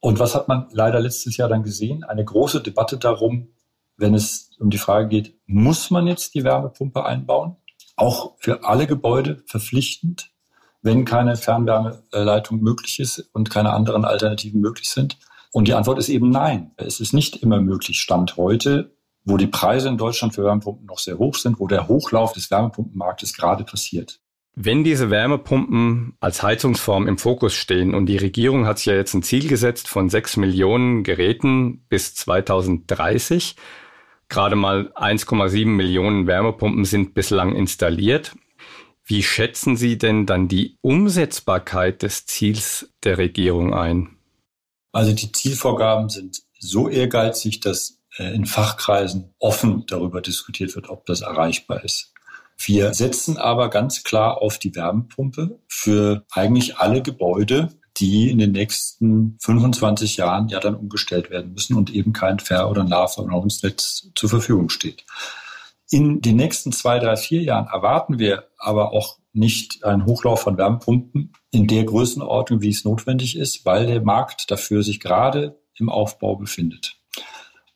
Und 0.00 0.18
was 0.18 0.34
hat 0.34 0.48
man 0.48 0.68
leider 0.72 1.00
letztes 1.00 1.36
Jahr 1.36 1.48
dann 1.48 1.62
gesehen? 1.62 2.04
Eine 2.04 2.24
große 2.24 2.60
Debatte 2.60 2.98
darum, 2.98 3.48
wenn 3.96 4.14
es 4.14 4.50
um 4.58 4.70
die 4.70 4.78
Frage 4.78 5.08
geht, 5.08 5.38
muss 5.46 5.90
man 5.90 6.06
jetzt 6.06 6.34
die 6.34 6.44
Wärmepumpe 6.44 7.04
einbauen? 7.04 7.56
Auch 7.96 8.34
für 8.38 8.64
alle 8.64 8.86
Gebäude 8.86 9.42
verpflichtend 9.46 10.33
wenn 10.84 11.04
keine 11.04 11.36
Fernwärmeleitung 11.36 12.60
möglich 12.60 13.00
ist 13.00 13.28
und 13.32 13.50
keine 13.50 13.72
anderen 13.72 14.04
Alternativen 14.04 14.60
möglich 14.60 14.90
sind? 14.90 15.18
Und 15.50 15.66
die 15.66 15.74
Antwort 15.74 15.98
ist 15.98 16.10
eben 16.10 16.30
nein. 16.30 16.72
Es 16.76 17.00
ist 17.00 17.14
nicht 17.14 17.42
immer 17.42 17.60
möglich, 17.60 17.98
Stand 17.98 18.36
heute, 18.36 18.94
wo 19.24 19.36
die 19.36 19.46
Preise 19.46 19.88
in 19.88 19.96
Deutschland 19.96 20.34
für 20.34 20.44
Wärmepumpen 20.44 20.86
noch 20.86 20.98
sehr 20.98 21.18
hoch 21.18 21.36
sind, 21.36 21.58
wo 21.58 21.66
der 21.66 21.88
Hochlauf 21.88 22.34
des 22.34 22.50
Wärmepumpenmarktes 22.50 23.34
gerade 23.34 23.64
passiert. 23.64 24.20
Wenn 24.56 24.84
diese 24.84 25.10
Wärmepumpen 25.10 26.16
als 26.20 26.42
Heizungsform 26.42 27.08
im 27.08 27.18
Fokus 27.18 27.54
stehen 27.54 27.94
und 27.94 28.06
die 28.06 28.18
Regierung 28.18 28.66
hat 28.66 28.78
sich 28.78 28.86
ja 28.86 28.94
jetzt 28.94 29.14
ein 29.14 29.22
Ziel 29.22 29.48
gesetzt 29.48 29.88
von 29.88 30.10
sechs 30.10 30.36
Millionen 30.36 31.02
Geräten 31.02 31.84
bis 31.88 32.14
2030, 32.14 33.56
gerade 34.28 34.54
mal 34.54 34.92
1,7 34.94 35.66
Millionen 35.66 36.26
Wärmepumpen 36.26 36.84
sind 36.84 37.14
bislang 37.14 37.56
installiert. 37.56 38.36
Wie 39.06 39.22
schätzen 39.22 39.76
Sie 39.76 39.98
denn 39.98 40.24
dann 40.24 40.48
die 40.48 40.78
Umsetzbarkeit 40.80 42.02
des 42.02 42.24
Ziels 42.26 42.88
der 43.02 43.18
Regierung 43.18 43.74
ein? 43.74 44.16
Also 44.92 45.12
die 45.12 45.30
Zielvorgaben 45.30 46.08
sind 46.08 46.42
so 46.58 46.88
ehrgeizig, 46.88 47.60
dass 47.60 48.00
äh, 48.16 48.34
in 48.34 48.46
Fachkreisen 48.46 49.34
offen 49.38 49.84
darüber 49.86 50.22
diskutiert 50.22 50.74
wird, 50.74 50.88
ob 50.88 51.04
das 51.04 51.20
erreichbar 51.20 51.84
ist. 51.84 52.12
Wir 52.56 52.94
setzen 52.94 53.36
aber 53.36 53.68
ganz 53.68 54.04
klar 54.04 54.40
auf 54.40 54.58
die 54.58 54.74
Wärmepumpe 54.74 55.58
für 55.68 56.24
eigentlich 56.30 56.78
alle 56.78 57.02
Gebäude, 57.02 57.70
die 57.96 58.30
in 58.30 58.38
den 58.38 58.52
nächsten 58.52 59.36
25 59.40 60.16
Jahren 60.16 60.48
ja 60.48 60.60
dann 60.60 60.74
umgestellt 60.74 61.30
werden 61.30 61.52
müssen 61.52 61.76
und 61.76 61.92
eben 61.92 62.12
kein 62.12 62.38
Fair- 62.38 62.70
oder 62.70 62.84
Nahversorgungsnetz 62.84 64.10
zur 64.14 64.30
Verfügung 64.30 64.68
steht. 64.68 65.04
In 65.90 66.20
den 66.20 66.36
nächsten 66.36 66.72
zwei, 66.72 66.98
drei, 66.98 67.16
vier 67.16 67.42
Jahren 67.42 67.66
erwarten 67.66 68.18
wir 68.18 68.48
aber 68.58 68.92
auch 68.92 69.18
nicht 69.32 69.84
einen 69.84 70.06
Hochlauf 70.06 70.40
von 70.40 70.56
Wärmepumpen 70.56 71.32
in 71.50 71.66
der 71.66 71.84
Größenordnung, 71.84 72.62
wie 72.62 72.70
es 72.70 72.84
notwendig 72.84 73.36
ist, 73.36 73.66
weil 73.66 73.86
der 73.86 74.00
Markt 74.00 74.50
dafür 74.50 74.82
sich 74.82 75.00
gerade 75.00 75.58
im 75.76 75.88
Aufbau 75.88 76.36
befindet. 76.36 76.96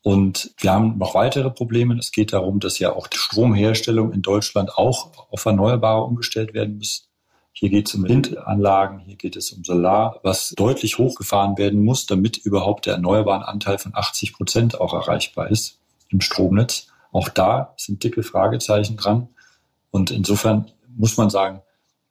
Und 0.03 0.55
wir 0.59 0.73
haben 0.73 0.97
noch 0.99 1.15
weitere 1.15 1.51
Probleme. 1.51 1.97
Es 1.99 2.13
geht 2.13 2.33
darum, 2.33 2.61
dass 2.61 2.79
ja 2.79 2.95
auch 2.95 3.09
die 3.09 3.19
Stromherstellung 3.19 4.13
in 4.13 4.23
Deutschland 4.23 4.79
auch 4.79 5.29
auf 5.31 5.45
Erneuerbare 5.45 6.05
umgestellt 6.05 6.55
werden 6.55 6.79
muss. 6.79 7.09
Hier 7.53 7.71
geht 7.71 7.89
es 7.89 7.95
um 7.97 8.05
Windanlagen, 8.09 9.01
hier 9.01 9.17
geht 9.17 9.35
es 9.35 9.51
um 9.51 9.65
Solar, 9.65 10.21
was 10.23 10.51
deutlich 10.57 10.97
hochgefahren 10.97 11.59
werden 11.59 11.85
muss, 11.85 12.07
damit 12.07 12.37
überhaupt 12.37 12.87
der 12.87 12.95
erneuerbaren 12.95 13.43
Anteil 13.43 13.79
von 13.79 13.95
80 13.95 14.33
Prozent 14.33 14.81
auch 14.81 14.95
erreichbar 14.95 15.51
ist 15.51 15.81
im 16.09 16.21
Stromnetz. 16.21 16.88
Auch 17.13 17.29
da 17.29 17.75
sind 17.77 18.05
dicke 18.05 18.23
Fragezeichen 18.23 18.97
dran. 18.97 19.29
Und 19.91 20.11
insofern 20.11 20.71
muss 20.97 21.17
man 21.17 21.31
sagen, 21.31 21.63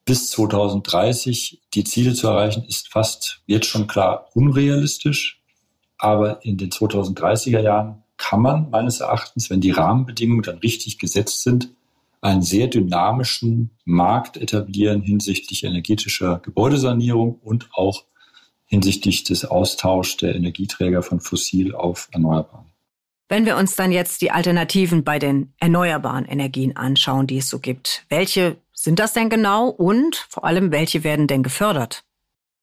bis 0.04 0.30
2030 0.30 1.60
die 1.74 1.84
Ziele 1.84 2.14
zu 2.14 2.28
erreichen, 2.28 2.64
ist 2.64 2.88
fast 2.88 3.42
jetzt 3.46 3.66
schon 3.66 3.86
klar 3.86 4.28
unrealistisch. 4.34 5.42
Aber 5.98 6.44
in 6.44 6.56
den 6.56 6.70
2030er 6.70 7.60
Jahren 7.60 8.02
kann 8.16 8.40
man 8.40 8.70
meines 8.70 9.00
Erachtens, 9.00 9.50
wenn 9.50 9.60
die 9.60 9.70
Rahmenbedingungen 9.70 10.42
dann 10.42 10.58
richtig 10.58 10.98
gesetzt 10.98 11.42
sind, 11.42 11.70
einen 12.20 12.42
sehr 12.42 12.66
dynamischen 12.66 13.70
Markt 13.84 14.36
etablieren 14.36 15.02
hinsichtlich 15.02 15.64
energetischer 15.64 16.40
Gebäudesanierung 16.40 17.38
und 17.44 17.68
auch 17.72 18.04
hinsichtlich 18.66 19.24
des 19.24 19.44
Austauschs 19.44 20.16
der 20.16 20.34
Energieträger 20.34 21.02
von 21.02 21.20
fossil 21.20 21.74
auf 21.74 22.08
erneuerbaren. 22.12 22.66
Wenn 23.28 23.44
wir 23.44 23.56
uns 23.56 23.76
dann 23.76 23.92
jetzt 23.92 24.22
die 24.22 24.30
Alternativen 24.30 25.04
bei 25.04 25.18
den 25.18 25.52
erneuerbaren 25.58 26.24
Energien 26.24 26.76
anschauen, 26.76 27.26
die 27.26 27.38
es 27.38 27.50
so 27.50 27.58
gibt, 27.58 28.06
welche 28.08 28.56
sind 28.72 28.98
das 28.98 29.12
denn 29.12 29.28
genau 29.28 29.68
und 29.68 30.16
vor 30.30 30.44
allem, 30.44 30.72
welche 30.72 31.04
werden 31.04 31.26
denn 31.26 31.42
gefördert? 31.42 32.04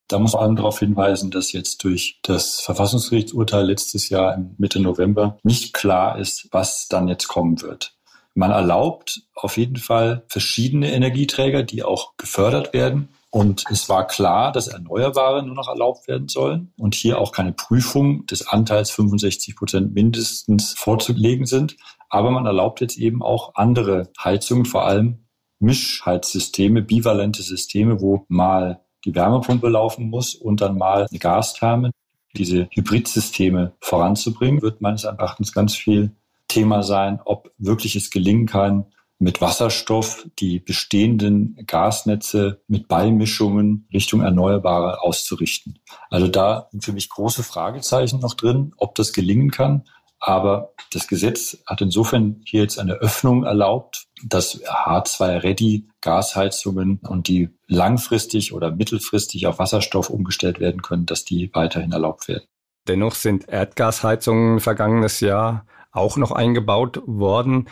Da 0.07 0.19
muss 0.19 0.34
man 0.34 0.55
darauf 0.55 0.79
hinweisen, 0.79 1.29
dass 1.31 1.51
jetzt 1.51 1.84
durch 1.84 2.19
das 2.24 2.62
Verfassungsgerichtsurteil 2.62 3.65
letztes 3.65 4.10
Jahr 4.10 4.38
Mitte 4.57 4.79
November 4.79 5.38
nicht 5.43 5.74
klar 5.74 6.17
ist, 6.17 6.48
was 6.51 6.88
dann 6.88 7.07
jetzt 7.07 7.27
kommen 7.27 7.62
wird. 7.62 7.95
Man 8.34 8.51
erlaubt 8.51 9.22
auf 9.34 9.57
jeden 9.57 9.77
Fall 9.77 10.24
verschiedene 10.27 10.91
Energieträger, 10.91 11.63
die 11.63 11.84
auch 11.84 12.17
gefördert 12.17 12.74
werden. 12.74 13.10
Und 13.36 13.65
es 13.70 13.89
war 13.89 14.08
klar, 14.08 14.54
dass 14.54 14.70
Erneuerbare 14.70 15.44
nur 15.44 15.56
noch 15.56 15.68
erlaubt 15.68 16.08
werden 16.08 16.30
sollen 16.30 16.72
und 16.77 16.96
hier 16.96 17.20
auch 17.20 17.34
keine 17.34 17.51
Prüfung 17.51 18.25
des 18.27 18.48
Anteils 18.48 18.92
65 18.92 19.58
Prozent 19.58 19.94
mindestens 19.94 20.72
vorzulegen 20.72 21.46
sind. 21.46 21.75
Aber 22.10 22.32
man 22.32 22.46
erlaubt 22.46 22.80
jetzt 22.80 22.98
eben 22.98 23.22
auch 23.22 23.56
andere 23.56 24.10
Heizungen, 24.24 24.63
vor 24.63 24.86
allem 24.86 25.25
Mischheizsysteme, 25.60 26.82
bivalente 26.82 27.44
Systeme, 27.44 28.00
wo 28.00 28.24
mal 28.30 28.86
die 29.04 29.13
Wärmepumpe 29.13 29.68
laufen 29.68 30.10
muss 30.10 30.34
und 30.34 30.62
dann 30.62 30.77
mal 30.77 31.06
eine 31.10 31.20
Gastherme. 31.20 31.92
Diese 32.38 32.70
Hybridsysteme 32.72 33.74
voranzubringen, 33.82 34.62
wird 34.62 34.80
meines 34.80 35.04
Erachtens 35.04 35.51
ganz 35.51 35.75
viel 35.75 36.15
Thema 36.48 36.84
sein, 36.84 37.20
ob 37.25 37.51
wirklich 37.58 37.98
es 37.98 38.12
gelingen 38.12 38.46
kann, 38.46 38.86
mit 39.17 39.41
Wasserstoff 39.41 40.27
die 40.39 40.60
bestehenden 40.60 41.57
Gasnetze 41.67 42.62
mit 42.67 42.88
Beimischungen 42.88 43.88
Richtung 43.93 44.22
Erneuerbare 44.22 45.01
auszurichten. 45.01 45.79
Also 46.10 46.27
da 46.27 46.67
sind 46.72 46.84
für 46.84 46.93
mich 46.93 47.10
große 47.10 47.43
Fragezeichen 47.43 48.19
noch 48.19 48.34
drin, 48.34 48.74
ob 48.77 48.95
das 48.95 49.13
gelingen 49.13 49.51
kann. 49.51 49.84
Aber 50.19 50.74
das 50.91 51.07
Gesetz 51.07 51.57
hat 51.67 51.81
insofern 51.81 52.41
hier 52.45 52.62
jetzt 52.62 52.79
eine 52.79 52.93
Öffnung 52.93 53.43
erlaubt, 53.43 54.07
dass 54.24 54.62
H2-Ready 54.63 55.88
Gasheizungen 56.01 57.00
und 57.07 57.27
die 57.27 57.50
langfristig 57.67 58.53
oder 58.53 58.72
mittelfristig 58.72 59.45
auf 59.48 59.60
Wasserstoff 59.60 60.10
umgestellt 60.10 60.60
werden 60.60 60.81
können, 60.81 61.05
dass 61.05 61.25
die 61.25 61.51
weiterhin 61.53 61.91
erlaubt 61.91 62.27
werden. 62.27 62.45
Dennoch 62.88 63.15
sind 63.15 63.50
Erdgasheizungen 63.50 64.60
vergangenes 64.60 65.19
Jahr 65.19 65.65
auch 65.91 66.17
noch 66.17 66.31
eingebaut 66.31 67.01
worden. 67.05 67.67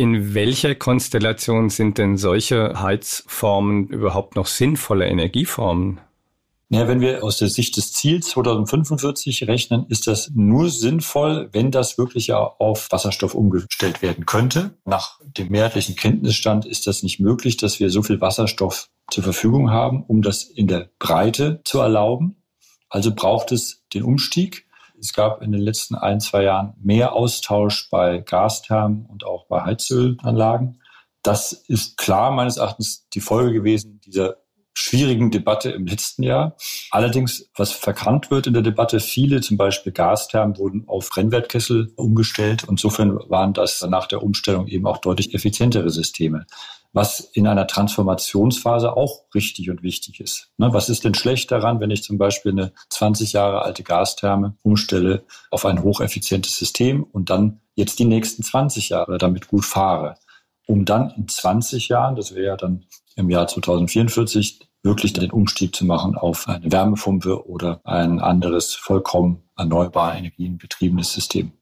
In 0.00 0.32
welcher 0.32 0.74
Konstellation 0.74 1.68
sind 1.68 1.98
denn 1.98 2.16
solche 2.16 2.80
Heizformen 2.80 3.86
überhaupt 3.88 4.34
noch 4.34 4.46
sinnvolle 4.46 5.06
Energieformen? 5.06 6.00
Ja, 6.70 6.88
wenn 6.88 7.02
wir 7.02 7.22
aus 7.22 7.36
der 7.36 7.50
Sicht 7.50 7.76
des 7.76 7.92
Ziels 7.92 8.30
2045 8.30 9.46
rechnen, 9.46 9.84
ist 9.90 10.06
das 10.06 10.30
nur 10.34 10.70
sinnvoll, 10.70 11.50
wenn 11.52 11.70
das 11.70 11.98
wirklich 11.98 12.28
ja 12.28 12.38
auf 12.38 12.90
Wasserstoff 12.90 13.34
umgestellt 13.34 14.00
werden 14.00 14.24
könnte. 14.24 14.70
Nach 14.86 15.20
dem 15.36 15.50
mehrheitlichen 15.50 15.96
Kenntnisstand 15.96 16.64
ist 16.64 16.86
das 16.86 17.02
nicht 17.02 17.20
möglich, 17.20 17.58
dass 17.58 17.78
wir 17.78 17.90
so 17.90 18.02
viel 18.02 18.22
Wasserstoff 18.22 18.88
zur 19.10 19.22
Verfügung 19.22 19.70
haben, 19.70 20.02
um 20.04 20.22
das 20.22 20.44
in 20.44 20.66
der 20.66 20.88
Breite 20.98 21.60
zu 21.66 21.78
erlauben. 21.78 22.42
Also 22.88 23.14
braucht 23.14 23.52
es 23.52 23.84
den 23.92 24.04
Umstieg. 24.04 24.66
Es 25.00 25.14
gab 25.14 25.40
in 25.42 25.50
den 25.50 25.62
letzten 25.62 25.94
ein, 25.94 26.20
zwei 26.20 26.42
Jahren 26.42 26.74
mehr 26.82 27.14
Austausch 27.14 27.88
bei 27.90 28.18
Gasthermen 28.18 29.06
und 29.06 29.24
auch 29.24 29.46
bei 29.46 29.62
Heizölanlagen. 29.62 30.82
Das 31.22 31.52
ist 31.52 31.96
klar 31.96 32.30
meines 32.30 32.58
Erachtens 32.58 33.08
die 33.08 33.20
Folge 33.20 33.52
gewesen 33.52 34.00
dieser 34.04 34.36
schwierigen 34.74 35.30
Debatte 35.30 35.70
im 35.70 35.86
letzten 35.86 36.22
Jahr. 36.22 36.56
Allerdings, 36.90 37.50
was 37.56 37.72
verkannt 37.72 38.30
wird 38.30 38.46
in 38.46 38.54
der 38.54 38.62
Debatte, 38.62 39.00
viele, 39.00 39.40
zum 39.40 39.56
Beispiel 39.56 39.92
Gasthermen, 39.92 40.58
wurden 40.58 40.84
auf 40.86 41.10
Brennwertkessel 41.10 41.92
umgestellt. 41.96 42.64
Insofern 42.68 43.18
waren 43.28 43.52
das 43.52 43.82
nach 43.82 44.06
der 44.06 44.22
Umstellung 44.22 44.66
eben 44.68 44.86
auch 44.86 44.98
deutlich 44.98 45.34
effizientere 45.34 45.90
Systeme 45.90 46.46
was 46.92 47.20
in 47.20 47.46
einer 47.46 47.66
Transformationsphase 47.66 48.96
auch 48.96 49.24
richtig 49.34 49.70
und 49.70 49.82
wichtig 49.82 50.20
ist. 50.20 50.50
Ne, 50.58 50.72
was 50.72 50.88
ist 50.88 51.04
denn 51.04 51.14
schlecht 51.14 51.50
daran, 51.50 51.80
wenn 51.80 51.90
ich 51.90 52.02
zum 52.02 52.18
Beispiel 52.18 52.52
eine 52.52 52.72
20 52.88 53.32
Jahre 53.32 53.62
alte 53.62 53.82
Gastherme 53.82 54.56
umstelle 54.62 55.24
auf 55.50 55.64
ein 55.64 55.82
hocheffizientes 55.82 56.58
System 56.58 57.04
und 57.04 57.30
dann 57.30 57.60
jetzt 57.74 57.98
die 57.98 58.04
nächsten 58.04 58.42
20 58.42 58.90
Jahre 58.90 59.18
damit 59.18 59.48
gut 59.48 59.64
fahre, 59.64 60.16
um 60.70 60.84
dann 60.84 61.10
in 61.16 61.26
20 61.26 61.88
Jahren, 61.88 62.14
das 62.14 62.34
wäre 62.34 62.46
ja 62.46 62.56
dann 62.56 62.86
im 63.16 63.28
Jahr 63.28 63.48
2044, 63.48 64.60
wirklich 64.82 65.12
den 65.12 65.30
Umstieg 65.30 65.74
zu 65.74 65.84
machen 65.84 66.14
auf 66.14 66.48
eine 66.48 66.70
Wärmepumpe 66.70 67.46
oder 67.46 67.80
ein 67.84 68.20
anderes 68.20 68.74
vollkommen 68.74 69.42
erneuerbare 69.56 70.16
Energien 70.16 70.58
betriebenes 70.58 71.12
System. 71.12 71.52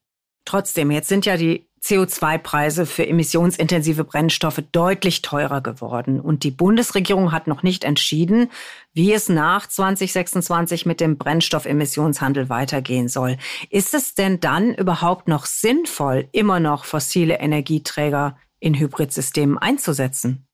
Trotzdem, 0.45 0.91
jetzt 0.91 1.09
sind 1.09 1.27
ja 1.27 1.37
die 1.37 1.67
CO2-Preise 1.83 2.87
für 2.87 3.07
emissionsintensive 3.07 4.05
Brennstoffe 4.05 4.63
deutlich 4.73 5.23
teurer 5.23 5.61
geworden. 5.61 6.21
Und 6.21 6.43
die 6.45 6.51
Bundesregierung 6.51 7.33
hat 7.33 7.47
noch 7.47 7.63
nicht 7.63 7.85
entschieden, 7.85 8.51
wie 8.93 9.13
es 9.13 9.29
nach 9.29 9.67
2026 9.67 10.87
mit 10.87 11.01
dem 11.01 11.19
Brennstoffemissionshandel 11.19 12.49
weitergehen 12.49 13.09
soll. 13.09 13.37
Ist 13.71 13.95
es 13.95 14.15
denn 14.15 14.41
dann 14.41 14.75
überhaupt 14.75 15.29
noch 15.29 15.47
sinnvoll, 15.47 16.29
immer 16.33 16.61
noch 16.61 16.85
fossile 16.85 17.39
Energieträger 17.39 18.37
in 18.61 18.79
Hybridsystemen 18.79 19.59
einzusetzen? 19.59 20.47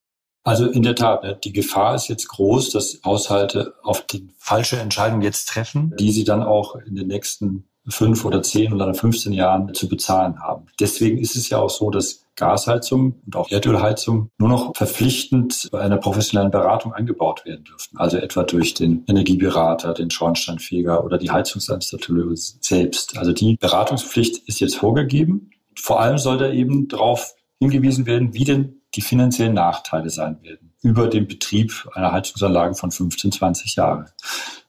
Also 0.44 0.66
in 0.66 0.82
der 0.82 0.94
Tat, 0.94 1.22
ne, 1.22 1.38
die 1.42 1.52
Gefahr 1.52 1.94
ist 1.94 2.08
jetzt 2.08 2.28
groß, 2.28 2.70
dass 2.70 3.00
Haushalte 3.04 3.74
auf 3.82 4.06
die 4.06 4.28
falsche 4.38 4.76
Entscheidung 4.76 5.22
jetzt 5.22 5.48
treffen, 5.48 5.94
die 5.98 6.12
sie 6.12 6.24
dann 6.24 6.42
auch 6.42 6.76
in 6.76 6.94
den 6.94 7.06
nächsten 7.06 7.64
fünf 7.88 8.24
oder 8.24 8.42
zehn 8.42 8.72
oder 8.72 8.92
15 8.92 9.32
Jahren 9.32 9.72
zu 9.74 9.88
bezahlen 9.88 10.40
haben. 10.40 10.66
Deswegen 10.80 11.18
ist 11.18 11.36
es 11.36 11.48
ja 11.48 11.58
auch 11.58 11.70
so, 11.70 11.90
dass 11.90 12.24
Gasheizung 12.36 13.20
und 13.26 13.36
auch 13.36 13.50
Erdölheizung 13.50 14.30
nur 14.38 14.48
noch 14.48 14.76
verpflichtend 14.76 15.68
bei 15.70 15.80
einer 15.80 15.98
professionellen 15.98 16.50
Beratung 16.50 16.92
eingebaut 16.92 17.44
werden 17.44 17.64
dürfen. 17.64 17.96
Also 17.96 18.16
etwa 18.16 18.42
durch 18.42 18.74
den 18.74 19.04
Energieberater, 19.06 19.94
den 19.94 20.10
Schornsteinfeger 20.10 21.04
oder 21.04 21.18
die 21.18 21.30
Heizungsinstallateure 21.30 22.34
selbst. 22.34 23.16
Also 23.16 23.32
die 23.32 23.56
Beratungspflicht 23.56 24.48
ist 24.48 24.60
jetzt 24.60 24.76
vorgegeben. 24.76 25.50
Vor 25.76 26.00
allem 26.00 26.18
soll 26.18 26.38
da 26.38 26.50
eben 26.50 26.88
darauf 26.88 27.34
hingewiesen 27.58 28.06
werden, 28.06 28.34
wie 28.34 28.44
denn 28.44 28.82
die 28.94 29.02
finanziellen 29.02 29.54
Nachteile 29.54 30.10
sein 30.10 30.42
werden 30.42 30.74
über 30.82 31.08
den 31.08 31.26
Betrieb 31.26 31.88
einer 31.94 32.12
Heizungsanlage 32.12 32.74
von 32.74 32.90
15, 32.90 33.32
20 33.32 33.76
Jahren. 33.76 34.06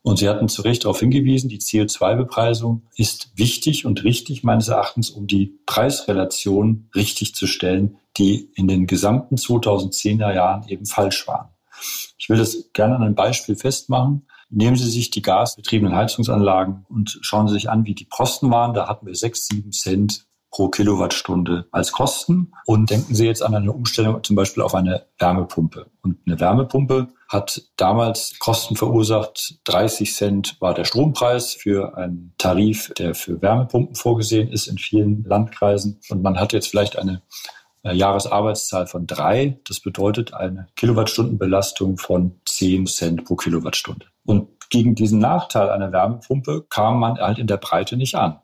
Und 0.02 0.18
Sie 0.18 0.30
hatten 0.30 0.48
zu 0.48 0.62
Recht 0.62 0.86
darauf 0.86 1.00
hingewiesen, 1.00 1.50
die 1.50 1.60
CO2-Bepreisung 1.60 2.84
ist 2.96 3.32
wichtig 3.36 3.86
und 3.86 4.04
richtig 4.04 4.44
meines 4.44 4.70
Erachtens, 4.70 5.10
um 5.10 5.28
die 5.28 5.60
Preisrelation 5.66 6.90
richtig 6.96 7.36
zu 7.36 7.48
stellen, 7.48 7.98
die 8.18 8.50
in 8.56 8.68
den 8.68 8.88
gesamten 8.88 9.36
2010er 9.36 10.34
Jahren 10.34 10.68
eben 10.70 10.86
falsch 10.86 11.28
waren. 11.28 11.50
Ich 12.18 12.30
will 12.30 12.38
das 12.38 12.72
gerne 12.72 12.96
an 12.96 13.04
einem 13.04 13.16
Beispiel 13.16 13.58
festmachen. 13.58 14.26
Nehmen 14.50 14.78
Sie 14.78 14.90
sich 14.90 15.10
die 15.10 15.22
gasbetriebenen 15.22 15.96
Heizungsanlagen 15.96 16.86
und 16.88 17.20
schauen 17.22 17.48
Sie 17.48 17.56
sich 17.56 17.70
an, 17.70 17.86
wie 17.86 17.96
die 17.96 18.08
Kosten 18.08 18.52
waren. 18.52 18.74
Da 18.74 18.88
hatten 18.88 19.06
wir 19.06 19.16
sechs, 19.16 19.48
sieben 19.48 19.74
Cent 19.74 20.26
pro 20.56 20.70
Kilowattstunde 20.70 21.66
als 21.72 21.92
Kosten. 21.92 22.54
Und 22.66 22.90
denken 22.90 23.14
Sie 23.14 23.26
jetzt 23.26 23.44
an 23.44 23.54
eine 23.54 23.74
Umstellung 23.74 24.24
zum 24.24 24.38
Beispiel 24.38 24.64
auf 24.64 24.74
eine 24.74 25.06
Wärmepumpe. 25.20 25.88
Und 26.02 26.18
eine 26.26 26.40
Wärmepumpe 26.40 27.10
hat 27.28 27.62
damals 27.76 28.40
Kosten 28.40 28.78
verursacht. 28.78 29.60
30 29.66 30.16
Cent 30.16 30.56
war 30.62 30.74
der 30.74 30.86
Strompreis 30.86 31.54
für 31.54 31.98
einen 31.98 32.34
Tarif, 32.38 32.94
der 32.98 33.16
für 33.16 33.42
Wärmepumpen 33.42 33.96
vorgesehen 33.96 34.50
ist 34.50 34.68
in 34.68 34.78
vielen 34.78 35.26
Landkreisen. 35.26 36.00
Und 36.10 36.24
man 36.24 36.40
hat 36.40 36.54
jetzt 36.54 36.68
vielleicht 36.68 36.98
eine 36.98 37.22
äh, 37.84 37.94
Jahresarbeitszahl 37.94 38.88
von 38.88 39.08
drei. 39.08 39.60
Das 39.68 39.82
bedeutet 39.82 40.34
eine 40.34 40.68
Kilowattstundenbelastung 40.78 41.98
von 41.98 42.40
10 42.46 42.88
Cent 42.88 43.26
pro 43.26 43.36
Kilowattstunde. 43.36 44.06
Und 44.24 44.70
gegen 44.70 44.96
diesen 44.96 45.20
Nachteil 45.20 45.70
einer 45.70 45.92
Wärmepumpe 45.92 46.66
kam 46.70 47.00
man 47.00 47.18
halt 47.18 47.40
in 47.40 47.48
der 47.48 47.58
Breite 47.58 47.98
nicht 47.98 48.16
an 48.16 48.40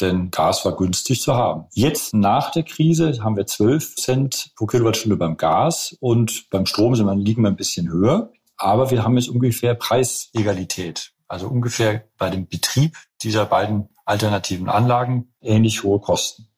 denn 0.00 0.30
Gas 0.30 0.64
war 0.64 0.76
günstig 0.76 1.20
zu 1.20 1.34
haben. 1.34 1.66
Jetzt 1.72 2.14
nach 2.14 2.50
der 2.50 2.62
Krise 2.62 3.22
haben 3.22 3.36
wir 3.36 3.46
12 3.46 3.96
Cent 3.96 4.52
pro 4.56 4.66
Kilowattstunde 4.66 5.16
beim 5.16 5.36
Gas 5.36 5.96
und 6.00 6.48
beim 6.50 6.66
Strom 6.66 6.94
sind 6.94 7.06
wir, 7.06 7.14
liegen 7.14 7.42
wir 7.42 7.48
ein 7.48 7.56
bisschen 7.56 7.90
höher. 7.90 8.32
Aber 8.56 8.90
wir 8.90 9.04
haben 9.04 9.16
jetzt 9.16 9.28
ungefähr 9.28 9.74
Preisegalität. 9.74 11.12
Also 11.28 11.48
ungefähr 11.48 12.04
bei 12.18 12.28
dem 12.28 12.48
Betrieb 12.48 12.96
dieser 13.22 13.46
beiden 13.46 13.88
alternativen 14.04 14.68
Anlagen 14.68 15.32
ähnlich 15.40 15.82
hohe 15.82 16.00
Kosten. 16.00 16.48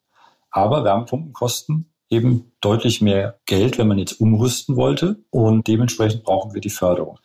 Aber 0.50 0.84
Wärmepumpen 0.84 1.32
kosten 1.32 1.92
eben 2.08 2.52
deutlich 2.61 3.00
mehr 3.00 3.40
Geld, 3.46 3.78
wenn 3.78 3.88
man 3.88 3.99
jetzt 3.99 4.20
umrüsten 4.20 4.76
wollte. 4.76 5.25
Und 5.30 5.66
dementsprechend 5.66 6.25
brauchen 6.25 6.54
wir 6.54 6.61
die 6.61 6.70
Förderung. 6.70 7.18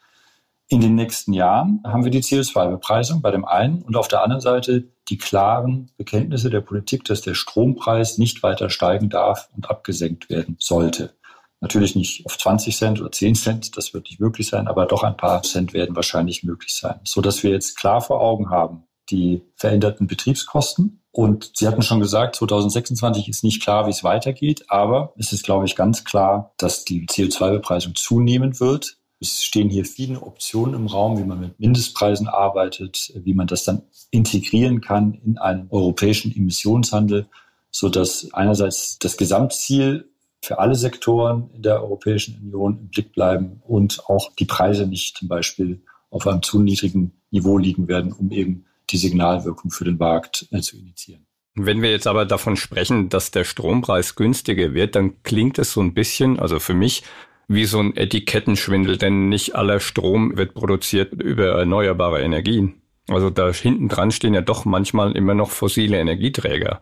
In 0.69 0.81
den 0.81 0.95
nächsten 0.95 1.31
Jahren 1.31 1.81
haben 1.86 2.03
wir 2.03 2.12
die 2.12 2.21
CO2-Bepreisung 2.21 3.21
bei 3.21 3.31
dem 3.31 3.45
einen 3.45 3.83
und 3.83 3.95
auf 3.95 4.09
der 4.09 4.21
anderen 4.21 4.41
Seite 4.41 4.89
die 5.07 5.17
klaren 5.17 5.91
Bekenntnisse 5.97 6.50
der 6.50 6.59
Politik, 6.59 7.05
dass 7.05 7.21
der 7.21 7.36
Strompreis 7.36 8.17
nicht 8.17 8.43
weiter 8.43 8.69
steigen 8.69 9.09
darf 9.09 9.50
und 9.55 9.69
abgesenkt 9.69 10.29
werden 10.29 10.57
sollte. 10.59 11.13
Natürlich 11.62 11.95
nicht 11.95 12.25
auf 12.25 12.38
20 12.38 12.75
Cent 12.75 13.00
oder 13.00 13.12
10 13.12 13.36
Cent, 13.36 13.77
das 13.77 13.93
wird 13.93 14.09
nicht 14.09 14.19
möglich 14.19 14.47
sein, 14.47 14.67
aber 14.67 14.86
doch 14.86 15.03
ein 15.03 15.15
paar 15.15 15.41
Cent 15.41 15.74
werden 15.74 15.95
wahrscheinlich 15.95 16.43
möglich 16.43 16.75
sein, 16.75 17.00
so 17.05 17.21
dass 17.21 17.41
wir 17.43 17.51
jetzt 17.51 17.77
klar 17.77 18.01
vor 18.01 18.19
Augen 18.19 18.50
haben, 18.50 18.83
die 19.09 19.43
veränderten 19.55 20.05
Betriebskosten. 20.05 21.01
Und 21.12 21.51
Sie 21.55 21.65
hatten 21.65 21.81
schon 21.81 22.00
gesagt, 22.00 22.36
2026 22.36 23.29
ist 23.29 23.43
nicht 23.43 23.63
klar, 23.63 23.88
wie 23.88 23.91
es 23.91 24.03
weitergeht, 24.03 24.65
aber 24.67 25.13
es 25.17 25.33
ist, 25.33 25.43
glaube 25.43 25.65
ich, 25.65 25.75
ganz 25.75 26.03
klar, 26.03 26.53
dass 26.57 26.83
die 26.86 27.07
CO2-Bepreisung 27.07 27.95
zunehmen 27.95 28.59
wird. 28.59 28.97
Es 29.19 29.43
stehen 29.43 29.69
hier 29.69 29.86
viele 29.86 30.21
Optionen 30.21 30.75
im 30.75 30.88
Raum, 30.88 31.17
wie 31.17 31.24
man 31.24 31.39
mit 31.39 31.59
Mindestpreisen 31.59 32.27
arbeitet, 32.27 33.12
wie 33.15 33.33
man 33.33 33.47
das 33.47 33.63
dann 33.63 33.81
integrieren 34.12 34.81
kann 34.81 35.13
in 35.13 35.38
einen 35.38 35.67
europäischen 35.71 36.36
Emissionshandel, 36.36 37.27
so 37.71 37.89
dass 37.89 38.31
einerseits 38.33 39.00
das 39.00 39.17
Gesamtziel 39.17 40.09
für 40.41 40.59
alle 40.59 40.75
Sektoren 40.75 41.50
in 41.55 41.63
der 41.63 41.81
Europäischen 41.81 42.39
Union 42.39 42.77
im 42.79 42.88
Blick 42.89 43.12
bleiben 43.13 43.62
und 43.65 44.07
auch 44.07 44.33
die 44.36 44.45
Preise 44.45 44.86
nicht 44.86 45.17
zum 45.17 45.27
Beispiel 45.27 45.81
auf 46.09 46.27
einem 46.27 46.43
zu 46.43 46.62
niedrigen 46.62 47.12
Niveau 47.31 47.57
liegen 47.57 47.88
werden, 47.88 48.13
um 48.13 48.31
eben 48.31 48.65
die 48.89 48.97
Signalwirkung 48.97 49.71
für 49.71 49.83
den 49.83 49.97
Markt 49.97 50.47
äh, 50.51 50.62
zu 50.62 50.77
initiieren. 50.77 51.25
Wenn 51.59 51.81
wir 51.81 51.89
jetzt 51.89 52.05
aber 52.05 52.25
davon 52.25 52.55
sprechen, 52.55 53.09
dass 53.09 53.31
der 53.31 53.43
Strompreis 53.43 54.15
günstiger 54.15 54.75
wird, 54.75 54.95
dann 54.95 55.24
klingt 55.24 55.57
es 55.57 55.74
so 55.74 55.81
ein 55.81 55.95
bisschen, 55.95 56.39
also 56.39 56.59
für 56.59 56.75
mich, 56.75 57.03
wie 57.47 57.65
so 57.65 57.79
ein 57.79 57.95
Etikettenschwindel, 57.95 58.97
denn 58.97 59.29
nicht 59.29 59.55
aller 59.55 59.79
Strom 59.79 60.35
wird 60.37 60.53
produziert 60.53 61.13
über 61.13 61.59
erneuerbare 61.59 62.21
Energien. 62.21 62.81
Also 63.07 63.29
da 63.29 63.51
hinten 63.51 63.87
dran 63.87 64.11
stehen 64.11 64.33
ja 64.33 64.41
doch 64.41 64.65
manchmal 64.65 65.13
immer 65.13 65.33
noch 65.33 65.49
fossile 65.49 65.97
Energieträger. 65.97 66.81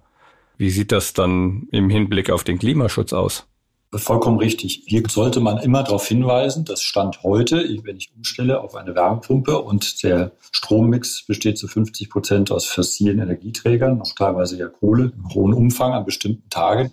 Wie 0.57 0.69
sieht 0.69 0.91
das 0.91 1.13
dann 1.13 1.67
im 1.72 1.89
Hinblick 1.89 2.29
auf 2.29 2.43
den 2.43 2.57
Klimaschutz 2.57 3.13
aus? 3.13 3.45
Vollkommen 3.93 4.39
richtig. 4.39 4.84
Hier 4.88 5.03
sollte 5.07 5.39
man 5.39 5.60
immer 5.60 5.84
darauf 5.84 6.07
hinweisen, 6.07 6.65
dass 6.65 6.81
Stand 6.81 7.24
heute, 7.24 7.63
wenn 7.84 7.95
ich 7.95 8.12
umstelle 8.15 8.60
auf 8.60 8.75
eine 8.75 8.95
Wärmepumpe 8.95 9.60
und 9.60 10.03
der 10.03 10.31
Strommix 10.51 11.25
besteht 11.25 11.57
zu 11.57 11.67
50 11.67 12.10
Prozent 12.10 12.51
aus 12.51 12.65
fossilen 12.65 13.19
Energieträgern, 13.19 13.98
noch 13.98 14.13
teilweise 14.13 14.57
ja 14.57 14.67
Kohle 14.67 15.13
im 15.15 15.34
hohen 15.34 15.53
Umfang 15.53 15.93
an 15.93 16.03
bestimmten 16.03 16.50
Tagen. 16.50 16.91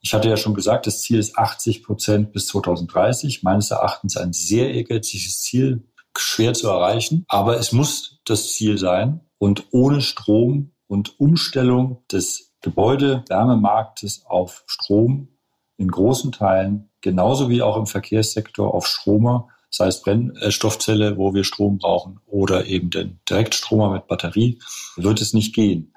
Ich 0.00 0.14
hatte 0.14 0.28
ja 0.28 0.36
schon 0.36 0.54
gesagt, 0.54 0.86
das 0.86 1.02
Ziel 1.02 1.18
ist 1.18 1.36
80 1.36 1.82
Prozent 1.82 2.32
bis 2.32 2.46
2030. 2.48 3.42
Meines 3.42 3.70
Erachtens 3.70 4.16
ein 4.16 4.32
sehr 4.32 4.72
ehrgeiziges 4.72 5.42
Ziel, 5.42 5.88
schwer 6.16 6.54
zu 6.54 6.68
erreichen, 6.68 7.24
aber 7.28 7.58
es 7.58 7.72
muss 7.72 8.20
das 8.24 8.52
Ziel 8.52 8.78
sein. 8.78 9.20
Und 9.38 9.66
ohne 9.70 10.00
Strom 10.00 10.72
und 10.86 11.20
Umstellung 11.20 12.02
des 12.10 12.52
Gebäudewärmemarktes 12.60 14.24
auf 14.26 14.64
Strom 14.66 15.28
in 15.76 15.88
großen 15.88 16.32
Teilen, 16.32 16.90
genauso 17.00 17.48
wie 17.48 17.62
auch 17.62 17.76
im 17.76 17.86
Verkehrssektor 17.86 18.74
auf 18.74 18.86
Stromer, 18.86 19.48
sei 19.70 19.86
es 19.86 20.02
Brennstoffzelle, 20.02 21.18
wo 21.18 21.34
wir 21.34 21.44
Strom 21.44 21.78
brauchen, 21.78 22.20
oder 22.26 22.66
eben 22.66 22.90
den 22.90 23.20
Direktstromer 23.28 23.90
mit 23.92 24.06
Batterie, 24.08 24.58
wird 24.96 25.20
es 25.20 25.34
nicht 25.34 25.54
gehen. 25.54 25.94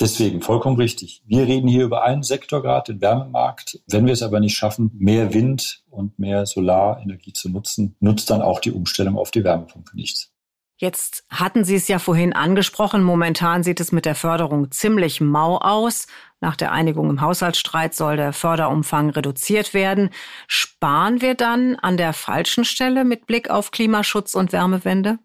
Deswegen 0.00 0.42
vollkommen 0.42 0.76
richtig. 0.76 1.22
Wir 1.26 1.46
reden 1.46 1.66
hier 1.66 1.84
über 1.84 2.04
einen 2.04 2.22
Sektor 2.22 2.62
gerade, 2.62 2.92
den 2.92 3.00
Wärmemarkt. 3.00 3.80
Wenn 3.88 4.06
wir 4.06 4.12
es 4.12 4.22
aber 4.22 4.38
nicht 4.38 4.56
schaffen, 4.56 4.92
mehr 4.94 5.34
Wind 5.34 5.82
und 5.90 6.18
mehr 6.18 6.46
Solarenergie 6.46 7.32
zu 7.32 7.48
nutzen, 7.48 7.96
nutzt 7.98 8.30
dann 8.30 8.40
auch 8.40 8.60
die 8.60 8.70
Umstellung 8.70 9.18
auf 9.18 9.32
die 9.32 9.42
Wärmepumpe 9.42 9.96
nichts. 9.96 10.30
Jetzt 10.80 11.24
hatten 11.28 11.64
Sie 11.64 11.74
es 11.74 11.88
ja 11.88 11.98
vorhin 11.98 12.32
angesprochen. 12.32 13.02
Momentan 13.02 13.64
sieht 13.64 13.80
es 13.80 13.90
mit 13.90 14.04
der 14.04 14.14
Förderung 14.14 14.70
ziemlich 14.70 15.20
mau 15.20 15.56
aus. 15.58 16.06
Nach 16.40 16.54
der 16.54 16.70
Einigung 16.70 17.10
im 17.10 17.20
Haushaltsstreit 17.20 17.96
soll 17.96 18.16
der 18.16 18.32
Förderumfang 18.32 19.10
reduziert 19.10 19.74
werden. 19.74 20.10
Sparen 20.46 21.20
wir 21.20 21.34
dann 21.34 21.74
an 21.74 21.96
der 21.96 22.12
falschen 22.12 22.64
Stelle 22.64 23.04
mit 23.04 23.26
Blick 23.26 23.50
auf 23.50 23.72
Klimaschutz 23.72 24.36
und 24.36 24.52
Wärmewende? 24.52 25.18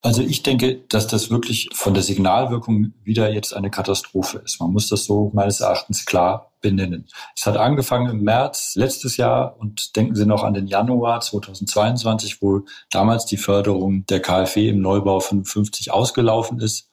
Also 0.00 0.22
ich 0.22 0.44
denke, 0.44 0.76
dass 0.88 1.08
das 1.08 1.28
wirklich 1.28 1.70
von 1.72 1.92
der 1.92 2.04
Signalwirkung 2.04 2.92
wieder 3.02 3.32
jetzt 3.32 3.52
eine 3.54 3.68
Katastrophe 3.68 4.38
ist. 4.38 4.60
Man 4.60 4.72
muss 4.72 4.88
das 4.88 5.04
so 5.04 5.32
meines 5.34 5.60
Erachtens 5.60 6.06
klar 6.06 6.52
benennen. 6.60 7.08
Es 7.36 7.46
hat 7.46 7.56
angefangen 7.56 8.08
im 8.08 8.22
März 8.22 8.74
letztes 8.76 9.16
Jahr 9.16 9.56
und 9.58 9.96
denken 9.96 10.14
Sie 10.14 10.24
noch 10.24 10.44
an 10.44 10.54
den 10.54 10.68
Januar 10.68 11.20
2022, 11.20 12.40
wo 12.40 12.62
damals 12.90 13.26
die 13.26 13.36
Förderung 13.36 14.06
der 14.06 14.20
KfW 14.20 14.68
im 14.68 14.80
Neubau 14.80 15.18
55 15.18 15.90
ausgelaufen 15.90 16.60
ist. 16.60 16.90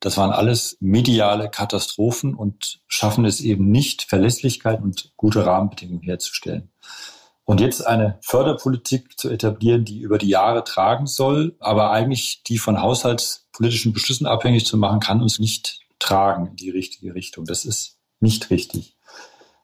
Das 0.00 0.16
waren 0.16 0.30
alles 0.30 0.76
mediale 0.80 1.50
Katastrophen 1.50 2.34
und 2.34 2.80
schaffen 2.88 3.24
es 3.24 3.40
eben 3.40 3.70
nicht, 3.70 4.02
Verlässlichkeit 4.02 4.80
und 4.80 5.12
gute 5.16 5.46
Rahmenbedingungen 5.46 6.02
herzustellen. 6.02 6.70
Und 7.48 7.62
jetzt 7.62 7.86
eine 7.86 8.18
Förderpolitik 8.20 9.18
zu 9.18 9.30
etablieren, 9.30 9.86
die 9.86 10.00
über 10.00 10.18
die 10.18 10.28
Jahre 10.28 10.64
tragen 10.64 11.06
soll, 11.06 11.56
aber 11.60 11.92
eigentlich 11.92 12.42
die 12.42 12.58
von 12.58 12.82
haushaltspolitischen 12.82 13.94
Beschlüssen 13.94 14.26
abhängig 14.26 14.66
zu 14.66 14.76
machen, 14.76 15.00
kann 15.00 15.22
uns 15.22 15.38
nicht 15.38 15.80
tragen 15.98 16.48
in 16.48 16.56
die 16.56 16.68
richtige 16.68 17.14
Richtung. 17.14 17.46
Das 17.46 17.64
ist 17.64 17.96
nicht 18.20 18.50
richtig. 18.50 18.98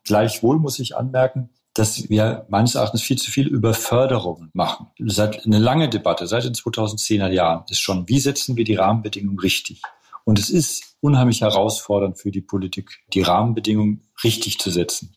Gleichwohl 0.02 0.58
muss 0.58 0.78
ich 0.78 0.96
anmerken, 0.96 1.50
dass 1.74 2.08
wir 2.08 2.46
meines 2.48 2.74
Erachtens 2.74 3.02
viel 3.02 3.18
zu 3.18 3.30
viel 3.30 3.48
über 3.48 3.74
Förderungen 3.74 4.48
machen. 4.54 4.86
Seit 5.04 5.44
eine 5.44 5.58
lange 5.58 5.90
Debatte, 5.90 6.26
seit 6.26 6.44
den 6.44 6.54
2010er 6.54 7.28
Jahren, 7.28 7.64
ist 7.68 7.80
schon, 7.80 8.08
wie 8.08 8.18
setzen 8.18 8.56
wir 8.56 8.64
die 8.64 8.76
Rahmenbedingungen 8.76 9.40
richtig? 9.40 9.82
Und 10.24 10.38
es 10.38 10.48
ist 10.48 10.96
unheimlich 11.00 11.42
herausfordernd 11.42 12.18
für 12.18 12.30
die 12.30 12.40
Politik, 12.40 13.04
die 13.12 13.20
Rahmenbedingungen 13.20 14.08
richtig 14.24 14.58
zu 14.58 14.70
setzen. 14.70 15.14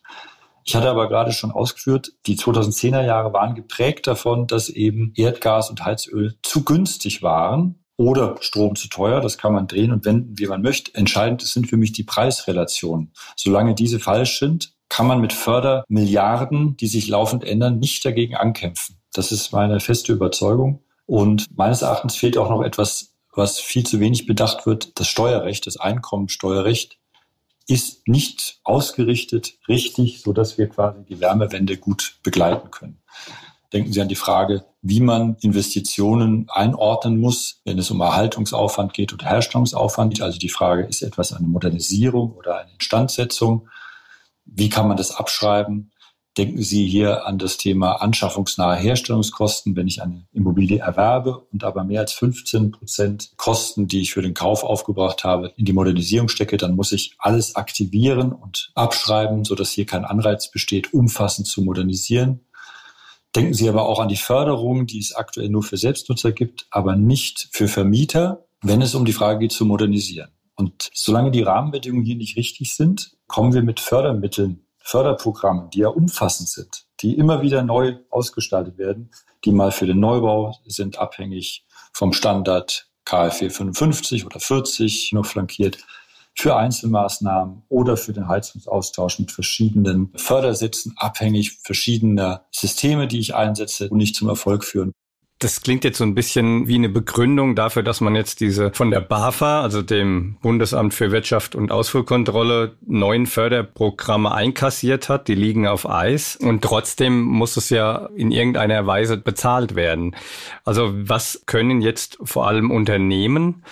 Ich 0.68 0.76
hatte 0.76 0.90
aber 0.90 1.08
gerade 1.08 1.32
schon 1.32 1.50
ausgeführt, 1.50 2.12
die 2.26 2.36
2010er 2.36 3.02
Jahre 3.02 3.32
waren 3.32 3.54
geprägt 3.54 4.06
davon, 4.06 4.46
dass 4.46 4.68
eben 4.68 5.14
Erdgas 5.16 5.70
und 5.70 5.82
Heizöl 5.82 6.34
zu 6.42 6.62
günstig 6.62 7.22
waren 7.22 7.82
oder 7.96 8.36
Strom 8.40 8.76
zu 8.76 8.90
teuer. 8.90 9.22
Das 9.22 9.38
kann 9.38 9.54
man 9.54 9.66
drehen 9.66 9.92
und 9.92 10.04
wenden, 10.04 10.38
wie 10.38 10.46
man 10.46 10.60
möchte. 10.60 10.94
Entscheidend 10.94 11.40
sind 11.40 11.68
für 11.68 11.78
mich 11.78 11.92
die 11.92 12.04
Preisrelationen. 12.04 13.14
Solange 13.34 13.74
diese 13.74 13.98
falsch 13.98 14.40
sind, 14.40 14.74
kann 14.90 15.06
man 15.06 15.22
mit 15.22 15.32
Fördermilliarden, 15.32 16.76
die 16.76 16.88
sich 16.88 17.08
laufend 17.08 17.44
ändern, 17.44 17.78
nicht 17.78 18.04
dagegen 18.04 18.36
ankämpfen. 18.36 19.00
Das 19.14 19.32
ist 19.32 19.54
meine 19.54 19.80
feste 19.80 20.12
Überzeugung. 20.12 20.84
Und 21.06 21.46
meines 21.56 21.80
Erachtens 21.80 22.14
fehlt 22.14 22.36
auch 22.36 22.50
noch 22.50 22.60
etwas, 22.60 23.14
was 23.34 23.58
viel 23.58 23.86
zu 23.86 24.00
wenig 24.00 24.26
bedacht 24.26 24.66
wird. 24.66 25.00
Das 25.00 25.08
Steuerrecht, 25.08 25.66
das 25.66 25.78
Einkommensteuerrecht 25.78 26.97
ist 27.68 28.08
nicht 28.08 28.60
ausgerichtet 28.64 29.58
richtig, 29.68 30.22
so 30.22 30.32
dass 30.32 30.58
wir 30.58 30.68
quasi 30.68 31.04
die 31.04 31.20
Wärmewende 31.20 31.76
gut 31.76 32.18
begleiten 32.22 32.70
können. 32.70 32.98
Denken 33.72 33.92
Sie 33.92 34.00
an 34.00 34.08
die 34.08 34.14
Frage, 34.14 34.64
wie 34.80 35.00
man 35.00 35.36
Investitionen 35.42 36.46
einordnen 36.48 37.20
muss, 37.20 37.60
wenn 37.66 37.78
es 37.78 37.90
um 37.90 38.00
Erhaltungsaufwand 38.00 38.94
geht 38.94 39.12
oder 39.12 39.26
Herstellungsaufwand. 39.26 40.22
Also 40.22 40.38
die 40.38 40.48
Frage, 40.48 40.84
ist 40.84 41.02
etwas 41.02 41.34
eine 41.34 41.46
Modernisierung 41.46 42.32
oder 42.32 42.60
eine 42.60 42.72
Instandsetzung? 42.72 43.68
Wie 44.46 44.70
kann 44.70 44.88
man 44.88 44.96
das 44.96 45.14
abschreiben? 45.14 45.92
Denken 46.38 46.62
Sie 46.62 46.86
hier 46.86 47.26
an 47.26 47.38
das 47.38 47.56
Thema 47.56 47.94
anschaffungsnahe 47.94 48.76
Herstellungskosten. 48.76 49.74
Wenn 49.74 49.88
ich 49.88 50.02
eine 50.02 50.24
Immobilie 50.32 50.78
erwerbe 50.78 51.36
und 51.36 51.64
aber 51.64 51.82
mehr 51.82 52.02
als 52.02 52.12
15 52.12 52.70
Prozent 52.70 53.32
Kosten, 53.36 53.88
die 53.88 54.02
ich 54.02 54.12
für 54.14 54.22
den 54.22 54.34
Kauf 54.34 54.62
aufgebracht 54.62 55.24
habe, 55.24 55.52
in 55.56 55.64
die 55.64 55.72
Modernisierung 55.72 56.28
stecke, 56.28 56.56
dann 56.56 56.76
muss 56.76 56.92
ich 56.92 57.16
alles 57.18 57.56
aktivieren 57.56 58.30
und 58.30 58.70
abschreiben, 58.76 59.44
sodass 59.44 59.72
hier 59.72 59.84
kein 59.84 60.04
Anreiz 60.04 60.48
besteht, 60.48 60.94
umfassend 60.94 61.48
zu 61.48 61.60
modernisieren. 61.62 62.46
Denken 63.34 63.54
Sie 63.54 63.68
aber 63.68 63.88
auch 63.88 63.98
an 63.98 64.08
die 64.08 64.16
Förderung, 64.16 64.86
die 64.86 65.00
es 65.00 65.16
aktuell 65.16 65.48
nur 65.48 65.64
für 65.64 65.76
Selbstnutzer 65.76 66.30
gibt, 66.30 66.68
aber 66.70 66.94
nicht 66.94 67.48
für 67.50 67.66
Vermieter, 67.66 68.46
wenn 68.62 68.80
es 68.80 68.94
um 68.94 69.04
die 69.04 69.12
Frage 69.12 69.40
geht 69.40 69.52
zu 69.52 69.66
modernisieren. 69.66 70.30
Und 70.54 70.88
solange 70.94 71.32
die 71.32 71.42
Rahmenbedingungen 71.42 72.04
hier 72.04 72.16
nicht 72.16 72.36
richtig 72.36 72.76
sind, 72.76 73.16
kommen 73.26 73.52
wir 73.52 73.62
mit 73.62 73.80
Fördermitteln 73.80 74.67
Förderprogramme, 74.88 75.68
die 75.74 75.80
ja 75.80 75.88
umfassend 75.88 76.48
sind, 76.48 76.86
die 77.00 77.18
immer 77.18 77.42
wieder 77.42 77.62
neu 77.62 77.96
ausgestaltet 78.08 78.78
werden, 78.78 79.10
die 79.44 79.52
mal 79.52 79.70
für 79.70 79.86
den 79.86 80.00
Neubau 80.00 80.56
sind 80.66 80.98
abhängig 80.98 81.66
vom 81.92 82.14
Standard 82.14 82.88
KfW 83.04 83.50
55 83.50 84.24
oder 84.24 84.40
40 84.40 85.12
noch 85.12 85.26
flankiert, 85.26 85.76
für 86.34 86.56
Einzelmaßnahmen 86.56 87.64
oder 87.68 87.98
für 87.98 88.14
den 88.14 88.28
Heizungsaustausch 88.28 89.18
mit 89.18 89.30
verschiedenen 89.30 90.10
Fördersätzen 90.16 90.94
abhängig 90.96 91.58
verschiedener 91.62 92.46
Systeme, 92.50 93.08
die 93.08 93.18
ich 93.18 93.34
einsetze 93.34 93.90
und 93.90 93.98
nicht 93.98 94.14
zum 94.14 94.28
Erfolg 94.28 94.64
führen. 94.64 94.92
Das 95.40 95.60
klingt 95.62 95.84
jetzt 95.84 95.98
so 95.98 96.04
ein 96.04 96.16
bisschen 96.16 96.66
wie 96.66 96.74
eine 96.74 96.88
Begründung 96.88 97.54
dafür, 97.54 97.84
dass 97.84 98.00
man 98.00 98.16
jetzt 98.16 98.40
diese 98.40 98.72
von 98.72 98.90
der 98.90 99.00
BAFA, 99.00 99.62
also 99.62 99.82
dem 99.82 100.36
Bundesamt 100.42 100.94
für 100.94 101.12
Wirtschaft 101.12 101.54
und 101.54 101.70
Ausfuhrkontrolle, 101.70 102.76
neuen 102.84 103.26
Förderprogramme 103.26 104.32
einkassiert 104.32 105.08
hat. 105.08 105.28
Die 105.28 105.36
liegen 105.36 105.68
auf 105.68 105.88
Eis 105.88 106.34
und 106.34 106.62
trotzdem 106.62 107.20
muss 107.22 107.56
es 107.56 107.70
ja 107.70 108.08
in 108.16 108.32
irgendeiner 108.32 108.84
Weise 108.88 109.16
bezahlt 109.16 109.76
werden. 109.76 110.16
Also 110.64 110.90
was 110.92 111.44
können 111.46 111.82
jetzt 111.82 112.18
vor 112.24 112.48
allem 112.48 112.72
Unternehmen 112.72 113.62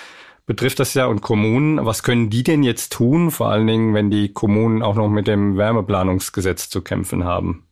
betrifft 0.47 0.79
das 0.79 0.95
ja 0.95 1.07
und 1.07 1.21
Kommunen. 1.21 1.85
Was 1.85 2.05
können 2.05 2.31
die 2.31 2.45
denn 2.45 2.63
jetzt 2.63 2.93
tun? 2.93 3.31
Vor 3.31 3.51
allen 3.51 3.67
Dingen, 3.67 3.95
wenn 3.95 4.11
die 4.11 4.33
Kommunen 4.33 4.83
auch 4.83 4.95
noch 4.95 5.09
mit 5.09 5.27
dem 5.27 5.57
Wärmeplanungsgesetz 5.57 6.71
zu 6.71 6.81
kämpfen 6.83 7.25
haben. 7.25 7.66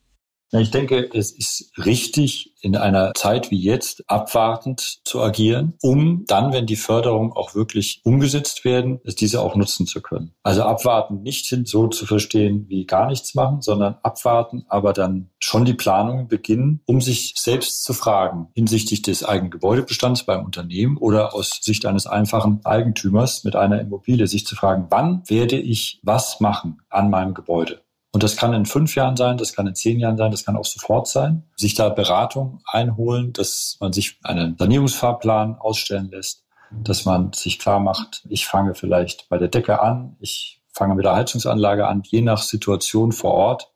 Ich 0.60 0.70
denke, 0.70 1.10
es 1.12 1.32
ist 1.32 1.72
richtig, 1.84 2.54
in 2.60 2.76
einer 2.76 3.12
Zeit 3.14 3.50
wie 3.50 3.60
jetzt 3.60 4.08
abwartend 4.08 5.00
zu 5.04 5.20
agieren, 5.20 5.74
um 5.82 6.24
dann, 6.26 6.52
wenn 6.52 6.64
die 6.64 6.76
Förderungen 6.76 7.32
auch 7.32 7.54
wirklich 7.54 8.00
umgesetzt 8.04 8.64
werden, 8.64 9.00
es 9.04 9.16
diese 9.16 9.42
auch 9.42 9.56
nutzen 9.56 9.86
zu 9.86 10.00
können. 10.00 10.32
Also 10.42 10.62
abwarten 10.62 11.22
nicht 11.22 11.46
hin 11.46 11.66
so 11.66 11.88
zu 11.88 12.06
verstehen 12.06 12.66
wie 12.68 12.86
gar 12.86 13.08
nichts 13.08 13.34
machen, 13.34 13.60
sondern 13.60 13.96
abwarten, 14.02 14.64
aber 14.68 14.92
dann 14.92 15.28
schon 15.40 15.64
die 15.64 15.74
Planungen 15.74 16.28
beginnen, 16.28 16.80
um 16.86 17.00
sich 17.00 17.34
selbst 17.36 17.82
zu 17.82 17.92
fragen 17.92 18.48
hinsichtlich 18.54 19.02
des 19.02 19.24
eigenen 19.24 19.50
Gebäudebestands 19.50 20.24
beim 20.24 20.44
Unternehmen 20.44 20.96
oder 20.96 21.34
aus 21.34 21.58
Sicht 21.60 21.84
eines 21.84 22.06
einfachen 22.06 22.60
Eigentümers 22.64 23.44
mit 23.44 23.56
einer 23.56 23.80
Immobilie, 23.80 24.26
sich 24.26 24.46
zu 24.46 24.54
fragen, 24.54 24.86
wann 24.88 25.22
werde 25.26 25.58
ich 25.58 26.00
was 26.02 26.40
machen 26.40 26.80
an 26.88 27.10
meinem 27.10 27.34
Gebäude? 27.34 27.84
Und 28.14 28.22
das 28.22 28.36
kann 28.36 28.54
in 28.54 28.64
fünf 28.64 28.94
Jahren 28.94 29.16
sein, 29.16 29.38
das 29.38 29.54
kann 29.54 29.66
in 29.66 29.74
zehn 29.74 29.98
Jahren 29.98 30.16
sein, 30.16 30.30
das 30.30 30.44
kann 30.44 30.56
auch 30.56 30.64
sofort 30.64 31.08
sein. 31.08 31.42
Sich 31.56 31.74
da 31.74 31.88
Beratung 31.88 32.60
einholen, 32.64 33.32
dass 33.32 33.76
man 33.80 33.92
sich 33.92 34.20
einen 34.22 34.56
Sanierungsfahrplan 34.56 35.56
ausstellen 35.58 36.12
lässt, 36.12 36.44
dass 36.70 37.06
man 37.06 37.32
sich 37.32 37.58
klar 37.58 37.80
macht, 37.80 38.22
ich 38.28 38.46
fange 38.46 38.76
vielleicht 38.76 39.28
bei 39.30 39.36
der 39.36 39.48
Decke 39.48 39.82
an, 39.82 40.14
ich 40.20 40.62
fange 40.72 40.94
mit 40.94 41.04
der 41.04 41.16
Heizungsanlage 41.16 41.88
an, 41.88 42.02
je 42.04 42.20
nach 42.20 42.40
Situation 42.40 43.10
vor 43.10 43.32
Ort. 43.32 43.72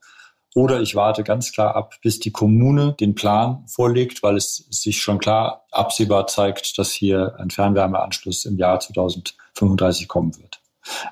Oder 0.55 0.81
ich 0.83 0.95
warte 0.95 1.25
ganz 1.25 1.51
klar 1.51 1.75
ab, 1.75 1.95
bis 2.03 2.21
die 2.21 2.31
Kommune 2.31 2.93
den 2.93 3.17
Plan 3.17 3.65
vorlegt, 3.67 4.23
weil 4.23 4.37
es 4.37 4.69
sich 4.71 5.03
schon 5.03 5.19
klar 5.19 5.67
absehbar 5.73 6.29
zeigt, 6.29 6.79
dass 6.79 6.93
hier 6.93 7.35
ein 7.41 7.51
Fernwärmeanschluss 7.51 8.45
im 8.45 8.57
Jahr 8.57 8.79
2035 8.79 10.07
kommen 10.07 10.39
wird. 10.39 10.58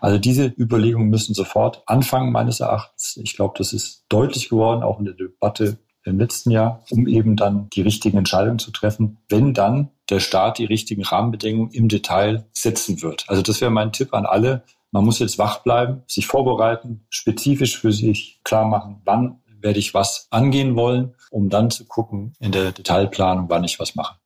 Also 0.01 0.19
diese 0.19 0.47
Überlegungen 0.47 1.09
müssen 1.09 1.35
sofort 1.35 1.83
anfangen, 1.87 2.33
meines 2.33 2.61
Erachtens. 2.61 3.19
Ich 3.23 3.37
glaube, 3.37 3.55
das 3.59 3.73
ist 3.73 4.05
deutlich 4.09 4.49
geworden, 4.49 4.83
auch 4.83 4.99
in 4.99 5.05
der 5.05 5.15
Debatte 5.15 5.79
im 6.05 6.19
letzten 6.19 6.51
Jahr, 6.51 6.85
um 6.91 7.07
eben 7.09 7.37
dann 7.37 7.69
die 7.71 7.83
richtigen 7.83 8.19
Entscheidungen 8.19 8.59
zu 8.59 8.71
treffen, 8.71 9.19
wenn 9.29 9.55
dann 9.55 9.91
der 10.09 10.21
Staat 10.21 10.59
die 10.59 10.65
richtigen 10.65 11.03
Rahmenbedingungen 11.03 11.73
im 11.73 11.89
Detail 11.89 12.47
setzen 12.53 13.03
wird. 13.03 13.25
Also 13.29 13.43
das 13.43 13.61
wäre 13.61 13.71
mein 13.71 13.93
Tipp 13.93 14.15
an 14.15 14.25
alle. 14.25 14.63
Man 14.93 15.05
muss 15.05 15.19
jetzt 15.19 15.39
wach 15.39 15.65
bleiben, 15.65 16.03
sich 16.07 16.27
vorbereiten, 16.27 17.05
spezifisch 17.11 17.79
für 17.79 17.93
sich 17.93 18.41
klar 18.45 18.65
machen, 18.65 19.03
wann 19.05 19.41
werde 19.61 19.79
ich 19.79 19.95
was 19.95 20.29
angehen 20.31 20.77
wollen, 20.77 21.15
um 21.31 21.49
dann 21.49 21.71
zu 21.71 21.87
gucken 21.87 22.35
in 22.39 22.53
der 22.53 22.73
Detailplanung, 22.73 23.47
wann 23.49 23.65
ich 23.65 23.81
was 23.81 23.97
mache. 23.97 24.17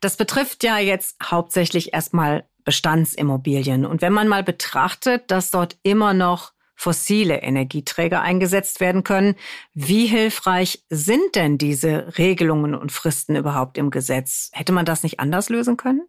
Das 0.00 0.16
betrifft 0.16 0.64
ja 0.64 0.78
jetzt 0.78 1.16
hauptsächlich 1.22 1.94
erstmal 1.94 2.44
Bestandsimmobilien. 2.64 3.84
Und 3.84 4.02
wenn 4.02 4.12
man 4.12 4.28
mal 4.28 4.42
betrachtet, 4.42 5.30
dass 5.30 5.50
dort 5.50 5.76
immer 5.82 6.14
noch 6.14 6.52
fossile 6.74 7.42
Energieträger 7.42 8.22
eingesetzt 8.22 8.80
werden 8.80 9.04
können, 9.04 9.36
wie 9.72 10.06
hilfreich 10.06 10.84
sind 10.90 11.36
denn 11.36 11.56
diese 11.56 12.18
Regelungen 12.18 12.74
und 12.74 12.90
Fristen 12.90 13.36
überhaupt 13.36 13.78
im 13.78 13.90
Gesetz? 13.90 14.50
Hätte 14.52 14.72
man 14.72 14.84
das 14.84 15.02
nicht 15.02 15.20
anders 15.20 15.48
lösen 15.48 15.76
können? 15.76 16.02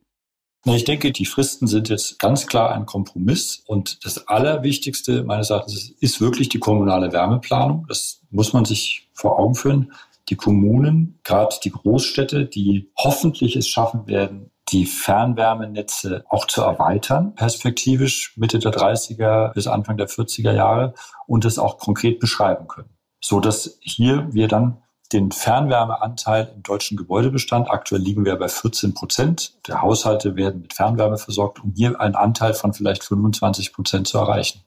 Ich 0.66 0.86
denke, 0.86 1.12
die 1.12 1.26
Fristen 1.26 1.68
sind 1.68 1.90
jetzt 1.90 2.20
ganz 2.20 2.48
klar 2.48 2.74
ein 2.74 2.86
Kompromiss. 2.86 3.64
Und 3.68 4.06
das 4.06 4.28
Allerwichtigste 4.28 5.24
meines 5.24 5.50
Erachtens 5.50 5.94
ist 6.00 6.22
wirklich 6.22 6.48
die 6.50 6.60
kommunale 6.60 7.12
Wärmeplanung. 7.12 7.86
Das 7.90 8.22
muss 8.32 8.54
man 8.54 8.64
sich 8.64 9.10
vor 9.14 9.38
Augen 9.38 9.56
führen. 9.56 9.92
Die 10.30 10.38
Kommunen, 10.38 11.20
gerade 11.24 11.56
die 11.64 11.72
Großstädte, 11.72 12.46
die 12.46 12.90
hoffentlich 12.98 13.58
es 13.58 13.68
schaffen 13.68 14.08
werden, 14.08 14.52
die 14.70 14.86
Fernwärmenetze 14.86 16.26
auch 16.30 16.48
zu 16.48 16.62
erweitern, 16.62 17.36
perspektivisch 17.36 18.34
Mitte 18.38 18.60
der 18.60 18.72
30er 18.72 19.54
bis 19.54 19.68
Anfang 19.68 19.98
der 19.98 20.08
40er 20.08 20.54
Jahre 20.54 20.94
und 21.28 21.46
es 21.46 21.60
auch 21.60 21.78
konkret 21.78 22.20
beschreiben 22.20 22.68
können. 22.68 22.90
So 23.22 23.40
dass 23.40 23.78
hier 23.82 24.34
wir 24.34 24.48
dann 24.48 24.84
den 25.14 25.32
Fernwärmeanteil 25.32 26.52
im 26.56 26.64
deutschen 26.64 26.98
Gebäudebestand, 26.98 27.70
aktuell 27.70 28.02
liegen 28.02 28.26
wir 28.26 28.36
bei 28.36 28.48
14 28.48 28.94
Prozent 28.94 29.54
der 29.68 29.82
Haushalte 29.82 30.36
werden 30.36 30.62
mit 30.62 30.74
Fernwärme 30.74 31.18
versorgt, 31.18 31.64
um 31.64 31.72
hier 31.76 32.00
einen 32.02 32.16
Anteil 32.16 32.54
von 32.54 32.74
vielleicht 32.74 33.04
25 33.04 33.74
Prozent 33.74 34.08
zu 34.08 34.18
erreichen. 34.18 34.64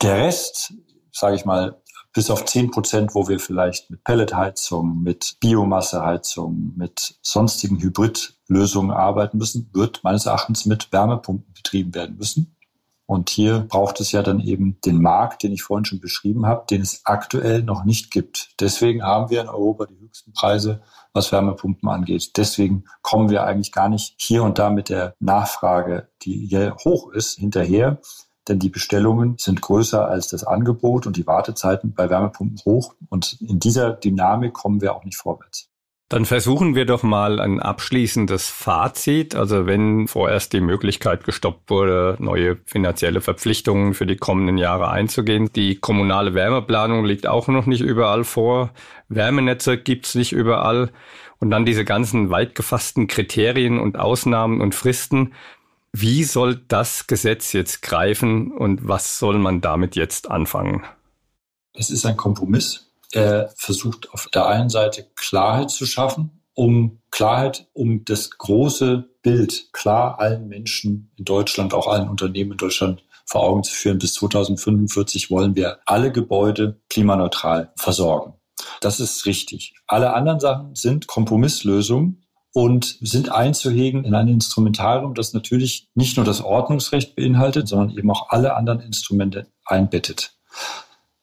Der 0.00 0.16
Rest, 0.16 0.74
sage 1.10 1.36
ich 1.36 1.44
mal, 1.44 1.81
bis 2.12 2.30
auf 2.30 2.44
10 2.44 2.70
Prozent, 2.70 3.14
wo 3.14 3.28
wir 3.28 3.40
vielleicht 3.40 3.90
mit 3.90 4.04
Pelletheizung, 4.04 5.02
mit 5.02 5.36
Biomasseheizung, 5.40 6.72
mit 6.76 7.14
sonstigen 7.22 7.80
Hybridlösungen 7.80 8.90
arbeiten 8.90 9.38
müssen, 9.38 9.70
wird 9.72 10.00
meines 10.04 10.26
Erachtens 10.26 10.66
mit 10.66 10.92
Wärmepumpen 10.92 11.52
betrieben 11.54 11.94
werden 11.94 12.16
müssen. 12.16 12.56
Und 13.06 13.30
hier 13.30 13.60
braucht 13.60 14.00
es 14.00 14.12
ja 14.12 14.22
dann 14.22 14.40
eben 14.40 14.80
den 14.86 15.02
Markt, 15.02 15.42
den 15.42 15.52
ich 15.52 15.62
vorhin 15.62 15.84
schon 15.84 16.00
beschrieben 16.00 16.46
habe, 16.46 16.64
den 16.70 16.80
es 16.80 17.02
aktuell 17.04 17.62
noch 17.62 17.84
nicht 17.84 18.10
gibt. 18.10 18.54
Deswegen 18.60 19.02
haben 19.02 19.28
wir 19.28 19.42
in 19.42 19.48
Europa 19.48 19.86
die 19.86 19.98
höchsten 19.98 20.32
Preise, 20.32 20.82
was 21.12 21.32
Wärmepumpen 21.32 21.88
angeht. 21.88 22.36
Deswegen 22.36 22.84
kommen 23.02 23.28
wir 23.28 23.44
eigentlich 23.44 23.72
gar 23.72 23.88
nicht 23.88 24.14
hier 24.18 24.42
und 24.44 24.58
da 24.58 24.70
mit 24.70 24.88
der 24.88 25.14
Nachfrage, 25.18 26.08
die 26.22 26.46
hier 26.46 26.76
hoch 26.84 27.10
ist, 27.10 27.38
hinterher 27.38 28.00
denn 28.48 28.58
die 28.58 28.70
Bestellungen 28.70 29.36
sind 29.38 29.62
größer 29.62 30.06
als 30.08 30.28
das 30.28 30.44
Angebot 30.44 31.06
und 31.06 31.16
die 31.16 31.26
Wartezeiten 31.26 31.94
bei 31.94 32.10
Wärmepumpen 32.10 32.60
hoch. 32.64 32.94
Und 33.08 33.38
in 33.40 33.60
dieser 33.60 33.92
Dynamik 33.92 34.52
kommen 34.52 34.80
wir 34.80 34.94
auch 34.94 35.04
nicht 35.04 35.16
vorwärts. 35.16 35.68
Dann 36.12 36.26
versuchen 36.26 36.74
wir 36.74 36.84
doch 36.84 37.02
mal 37.02 37.40
ein 37.40 37.58
abschließendes 37.58 38.50
Fazit. 38.50 39.34
Also 39.34 39.64
wenn 39.64 40.08
vorerst 40.08 40.52
die 40.52 40.60
Möglichkeit 40.60 41.24
gestoppt 41.24 41.70
wurde, 41.70 42.16
neue 42.18 42.58
finanzielle 42.66 43.22
Verpflichtungen 43.22 43.94
für 43.94 44.04
die 44.04 44.16
kommenden 44.16 44.58
Jahre 44.58 44.90
einzugehen. 44.90 45.50
Die 45.54 45.76
kommunale 45.76 46.34
Wärmeplanung 46.34 47.06
liegt 47.06 47.26
auch 47.26 47.48
noch 47.48 47.64
nicht 47.64 47.80
überall 47.80 48.24
vor. 48.24 48.72
Wärmenetze 49.08 49.78
gibt's 49.78 50.14
nicht 50.14 50.32
überall. 50.32 50.90
Und 51.38 51.50
dann 51.50 51.64
diese 51.64 51.86
ganzen 51.86 52.28
weit 52.28 52.54
gefassten 52.54 53.06
Kriterien 53.06 53.78
und 53.80 53.98
Ausnahmen 53.98 54.60
und 54.60 54.74
Fristen. 54.74 55.32
Wie 55.92 56.24
soll 56.24 56.56
das 56.56 57.06
Gesetz 57.06 57.52
jetzt 57.52 57.82
greifen 57.82 58.50
und 58.52 58.88
was 58.88 59.18
soll 59.18 59.38
man 59.38 59.60
damit 59.60 59.94
jetzt 59.94 60.30
anfangen? 60.30 60.84
Es 61.74 61.90
ist 61.90 62.06
ein 62.06 62.16
Kompromiss. 62.16 62.92
Er 63.12 63.52
versucht 63.56 64.10
auf 64.12 64.28
der 64.32 64.46
einen 64.46 64.70
Seite 64.70 65.06
Klarheit 65.16 65.70
zu 65.70 65.84
schaffen, 65.84 66.42
um 66.54 67.02
Klarheit, 67.10 67.68
um 67.74 68.04
das 68.06 68.30
große 68.30 69.08
Bild 69.22 69.68
klar 69.72 70.18
allen 70.18 70.48
Menschen 70.48 71.12
in 71.16 71.26
Deutschland, 71.26 71.74
auch 71.74 71.86
allen 71.86 72.08
Unternehmen 72.08 72.52
in 72.52 72.56
Deutschland 72.56 73.04
vor 73.26 73.42
Augen 73.42 73.62
zu 73.62 73.74
führen. 73.74 73.98
Bis 73.98 74.14
2045 74.14 75.30
wollen 75.30 75.56
wir 75.56 75.80
alle 75.84 76.10
Gebäude 76.10 76.80
klimaneutral 76.88 77.72
versorgen. 77.76 78.34
Das 78.80 78.98
ist 78.98 79.26
richtig. 79.26 79.74
Alle 79.86 80.14
anderen 80.14 80.40
Sachen 80.40 80.74
sind 80.74 81.06
Kompromisslösungen, 81.06 82.21
und 82.52 82.98
sind 83.00 83.32
einzuhegen 83.32 84.04
in 84.04 84.14
ein 84.14 84.28
Instrumentarium, 84.28 85.14
das 85.14 85.32
natürlich 85.32 85.88
nicht 85.94 86.16
nur 86.16 86.26
das 86.26 86.42
Ordnungsrecht 86.42 87.16
beinhaltet, 87.16 87.68
sondern 87.68 87.96
eben 87.96 88.10
auch 88.10 88.28
alle 88.30 88.56
anderen 88.56 88.80
Instrumente 88.80 89.46
einbettet. 89.64 90.34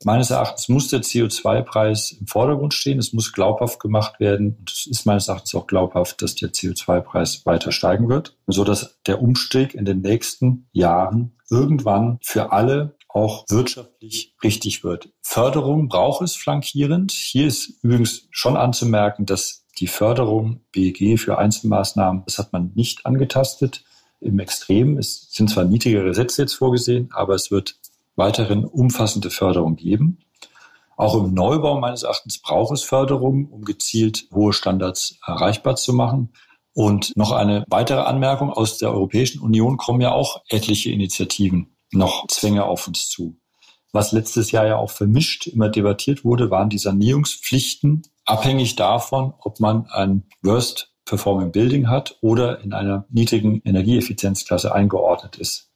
Meines 0.05 0.31
Erachtens 0.31 0.69
muss 0.69 0.87
der 0.87 1.01
CO2-Preis 1.01 2.11
im 2.11 2.27
Vordergrund 2.27 2.73
stehen. 2.73 2.99
Es 2.99 3.11
muss 3.11 3.33
glaubhaft 3.33 3.81
gemacht 3.81 4.21
werden. 4.21 4.55
Und 4.57 4.71
es 4.71 4.87
ist 4.87 5.05
meines 5.05 5.27
Erachtens 5.27 5.53
auch 5.55 5.67
glaubhaft, 5.67 6.21
dass 6.21 6.35
der 6.35 6.53
CO2-Preis 6.53 7.45
weiter 7.45 7.73
steigen 7.73 8.07
wird, 8.07 8.37
so 8.47 8.63
dass 8.63 8.97
der 9.07 9.21
Umstieg 9.21 9.73
in 9.73 9.83
den 9.83 9.99
nächsten 9.99 10.69
Jahren 10.71 11.35
irgendwann 11.49 12.17
für 12.21 12.53
alle 12.53 12.95
auch 13.09 13.43
wirtschaftlich 13.49 14.35
richtig 14.41 14.83
wird. 14.83 15.09
Förderung 15.21 15.89
braucht 15.89 16.21
es 16.21 16.35
flankierend. 16.35 17.11
Hier 17.11 17.47
ist 17.47 17.83
übrigens 17.83 18.27
schon 18.31 18.55
anzumerken, 18.55 19.25
dass 19.25 19.58
die 19.79 19.87
Förderung 19.87 20.61
BEG 20.71 21.19
für 21.19 21.37
Einzelmaßnahmen, 21.37 22.23
das 22.25 22.37
hat 22.37 22.53
man 22.53 22.71
nicht 22.75 23.05
angetastet 23.05 23.83
im 24.19 24.39
Extrem. 24.39 24.97
Es 24.97 25.27
sind 25.31 25.49
zwar 25.49 25.65
niedrigere 25.65 26.13
Sätze 26.13 26.43
jetzt 26.43 26.53
vorgesehen, 26.53 27.09
aber 27.13 27.35
es 27.35 27.51
wird 27.51 27.75
weiterhin 28.15 28.65
umfassende 28.65 29.29
Förderung 29.29 29.75
geben. 29.75 30.19
Auch 30.97 31.15
im 31.15 31.33
Neubau 31.33 31.79
meines 31.79 32.03
Erachtens 32.03 32.39
braucht 32.39 32.73
es 32.73 32.83
Förderung, 32.83 33.47
um 33.47 33.63
gezielt 33.63 34.27
hohe 34.33 34.51
Standards 34.51 35.17
erreichbar 35.25 35.77
zu 35.77 35.93
machen. 35.93 36.33
Und 36.73 37.15
noch 37.15 37.31
eine 37.31 37.63
weitere 37.69 38.01
Anmerkung. 38.01 38.51
Aus 38.51 38.77
der 38.77 38.91
Europäischen 38.91 39.41
Union 39.41 39.77
kommen 39.77 40.01
ja 40.01 40.11
auch 40.11 40.43
etliche 40.49 40.91
Initiativen 40.91 41.75
noch 41.91 42.27
Zwänge 42.27 42.65
auf 42.65 42.87
uns 42.87 43.09
zu. 43.09 43.37
Was 43.91 44.11
letztes 44.11 44.51
Jahr 44.51 44.67
ja 44.67 44.75
auch 44.75 44.91
vermischt 44.91 45.47
immer 45.47 45.69
debattiert 45.69 46.23
wurde, 46.23 46.51
waren 46.51 46.69
die 46.69 46.77
Sanierungspflichten 46.77 48.03
abhängig 48.29 48.75
davon, 48.75 49.33
ob 49.39 49.59
man 49.59 49.87
ein 49.87 50.23
Worst 50.41 50.93
Performing 51.05 51.51
Building 51.51 51.89
hat 51.89 52.17
oder 52.21 52.61
in 52.61 52.71
einer 52.71 53.05
niedrigen 53.09 53.61
Energieeffizienzklasse 53.65 54.73
eingeordnet 54.73 55.37
ist. 55.37 55.71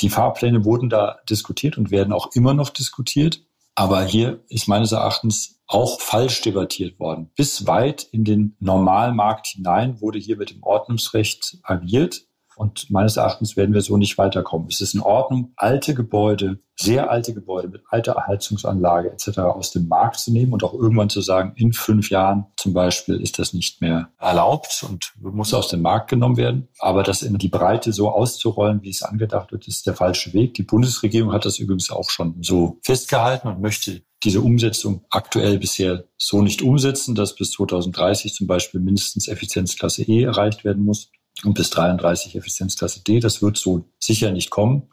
Die 0.00 0.08
Fahrpläne 0.08 0.64
wurden 0.64 0.88
da 0.88 1.18
diskutiert 1.28 1.76
und 1.76 1.90
werden 1.90 2.14
auch 2.14 2.30
immer 2.34 2.54
noch 2.54 2.70
diskutiert. 2.70 3.42
Aber 3.74 4.02
hier 4.04 4.42
ist 4.48 4.68
meines 4.68 4.92
Erachtens 4.92 5.60
auch 5.66 6.00
falsch 6.00 6.40
debattiert 6.40 6.98
worden. 6.98 7.30
Bis 7.36 7.66
weit 7.66 8.04
in 8.04 8.24
den 8.24 8.56
Normalmarkt 8.60 9.48
hinein 9.48 10.00
wurde 10.00 10.18
hier 10.18 10.36
mit 10.36 10.50
dem 10.50 10.62
Ordnungsrecht 10.62 11.58
agiert. 11.62 12.22
Und 12.56 12.90
meines 12.90 13.16
Erachtens 13.16 13.56
werden 13.56 13.74
wir 13.74 13.80
so 13.80 13.96
nicht 13.96 14.18
weiterkommen. 14.18 14.68
Es 14.68 14.80
ist 14.80 14.94
in 14.94 15.00
Ordnung, 15.00 15.52
alte 15.56 15.94
Gebäude, 15.94 16.60
sehr 16.76 17.10
alte 17.10 17.34
Gebäude 17.34 17.68
mit 17.68 17.82
alter 17.88 18.26
Heizungsanlage 18.26 19.10
etc. 19.12 19.38
aus 19.38 19.70
dem 19.70 19.86
Markt 19.88 20.18
zu 20.18 20.32
nehmen 20.32 20.52
und 20.52 20.64
auch 20.64 20.74
irgendwann 20.74 21.08
zu 21.08 21.20
sagen, 21.20 21.52
in 21.56 21.72
fünf 21.72 22.10
Jahren 22.10 22.46
zum 22.56 22.72
Beispiel 22.72 23.20
ist 23.20 23.38
das 23.38 23.52
nicht 23.52 23.80
mehr 23.80 24.10
erlaubt 24.18 24.84
und 24.88 25.12
muss 25.20 25.54
aus 25.54 25.68
dem 25.68 25.82
Markt 25.82 26.10
genommen 26.10 26.36
werden. 26.36 26.68
Aber 26.78 27.02
das 27.02 27.22
in 27.22 27.38
die 27.38 27.48
Breite 27.48 27.92
so 27.92 28.10
auszurollen, 28.10 28.82
wie 28.82 28.90
es 28.90 29.02
angedacht 29.02 29.52
wird, 29.52 29.68
ist 29.68 29.86
der 29.86 29.94
falsche 29.94 30.32
Weg. 30.32 30.54
Die 30.54 30.62
Bundesregierung 30.62 31.32
hat 31.32 31.44
das 31.44 31.58
übrigens 31.58 31.90
auch 31.90 32.10
schon 32.10 32.42
so 32.42 32.78
festgehalten 32.82 33.48
und 33.48 33.60
möchte 33.60 34.02
diese 34.24 34.40
Umsetzung 34.40 35.04
aktuell 35.10 35.58
bisher 35.58 36.04
so 36.16 36.40
nicht 36.40 36.62
umsetzen, 36.62 37.14
dass 37.14 37.34
bis 37.34 37.52
2030 37.52 38.32
zum 38.32 38.46
Beispiel 38.46 38.80
mindestens 38.80 39.28
Effizienzklasse 39.28 40.02
E 40.02 40.22
erreicht 40.22 40.64
werden 40.64 40.84
muss 40.84 41.10
und 41.42 41.54
bis 41.54 41.70
33 41.70 42.36
Effizienzklasse 42.36 43.02
D. 43.02 43.20
Das 43.20 43.42
wird 43.42 43.56
so 43.56 43.84
sicher 43.98 44.30
nicht 44.30 44.50
kommen. 44.50 44.88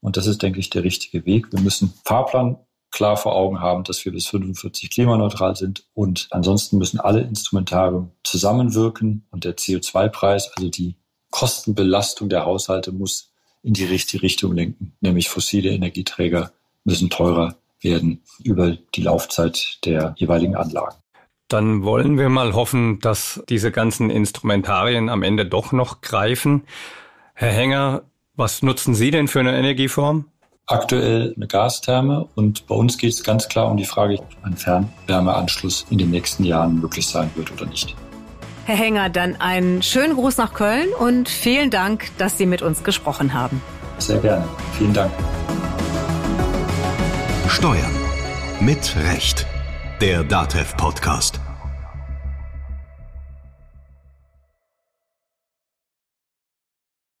Und 0.00 0.16
das 0.16 0.26
ist, 0.26 0.42
denke 0.42 0.60
ich, 0.60 0.70
der 0.70 0.84
richtige 0.84 1.24
Weg. 1.26 1.52
Wir 1.52 1.60
müssen 1.60 1.92
Fahrplan 2.04 2.58
klar 2.90 3.16
vor 3.16 3.34
Augen 3.34 3.60
haben, 3.60 3.84
dass 3.84 4.04
wir 4.04 4.12
bis 4.12 4.26
45 4.26 4.90
klimaneutral 4.90 5.56
sind. 5.56 5.84
Und 5.94 6.28
ansonsten 6.30 6.78
müssen 6.78 7.00
alle 7.00 7.20
Instrumentarien 7.20 8.10
zusammenwirken 8.24 9.26
und 9.30 9.44
der 9.44 9.56
CO2-Preis, 9.56 10.50
also 10.56 10.68
die 10.68 10.96
Kostenbelastung 11.30 12.28
der 12.28 12.46
Haushalte, 12.46 12.92
muss 12.92 13.30
in 13.62 13.74
die 13.74 13.84
richtige 13.84 14.22
Richtung 14.22 14.54
lenken, 14.54 14.96
nämlich 15.00 15.28
fossile 15.28 15.70
Energieträger 15.70 16.52
müssen 16.84 17.10
teurer 17.10 17.56
werden 17.80 18.22
über 18.42 18.78
die 18.94 19.02
Laufzeit 19.02 19.78
der 19.84 20.14
jeweiligen 20.16 20.54
Anlagen. 20.54 20.96
Dann 21.48 21.84
wollen 21.84 22.18
wir 22.18 22.28
mal 22.28 22.54
hoffen, 22.54 22.98
dass 22.98 23.42
diese 23.48 23.70
ganzen 23.70 24.10
Instrumentarien 24.10 25.08
am 25.08 25.22
Ende 25.22 25.46
doch 25.46 25.72
noch 25.72 26.00
greifen. 26.00 26.64
Herr 27.34 27.52
Henger, 27.52 28.02
was 28.34 28.62
nutzen 28.62 28.94
Sie 28.94 29.10
denn 29.10 29.28
für 29.28 29.40
eine 29.40 29.56
Energieform? 29.56 30.26
Aktuell 30.66 31.32
eine 31.36 31.46
Gastherme 31.46 32.26
und 32.34 32.66
bei 32.66 32.74
uns 32.74 32.98
geht 32.98 33.12
es 33.12 33.22
ganz 33.22 33.48
klar 33.48 33.70
um 33.70 33.76
die 33.76 33.84
Frage, 33.84 34.18
ob 34.18 34.26
ein 34.42 34.56
Fernwärmeanschluss 34.56 35.86
in 35.90 35.98
den 35.98 36.10
nächsten 36.10 36.42
Jahren 36.42 36.80
möglich 36.80 37.06
sein 37.06 37.30
wird 37.36 37.52
oder 37.52 37.66
nicht. 37.66 37.94
Herr 38.64 38.74
Henger, 38.74 39.08
dann 39.08 39.36
einen 39.40 39.82
schönen 39.82 40.14
Gruß 40.14 40.38
nach 40.38 40.54
Köln 40.54 40.88
und 40.98 41.28
vielen 41.28 41.70
Dank, 41.70 42.10
dass 42.18 42.36
Sie 42.36 42.46
mit 42.46 42.62
uns 42.62 42.82
gesprochen 42.82 43.32
haben. 43.32 43.62
Sehr 43.98 44.18
gerne. 44.18 44.44
Vielen 44.76 44.92
Dank. 44.92 45.12
Steuern 47.48 47.94
mit 48.60 48.96
Recht. 48.96 49.46
Der 50.00 50.22
DATEV 50.22 50.76
Podcast. 50.76 51.45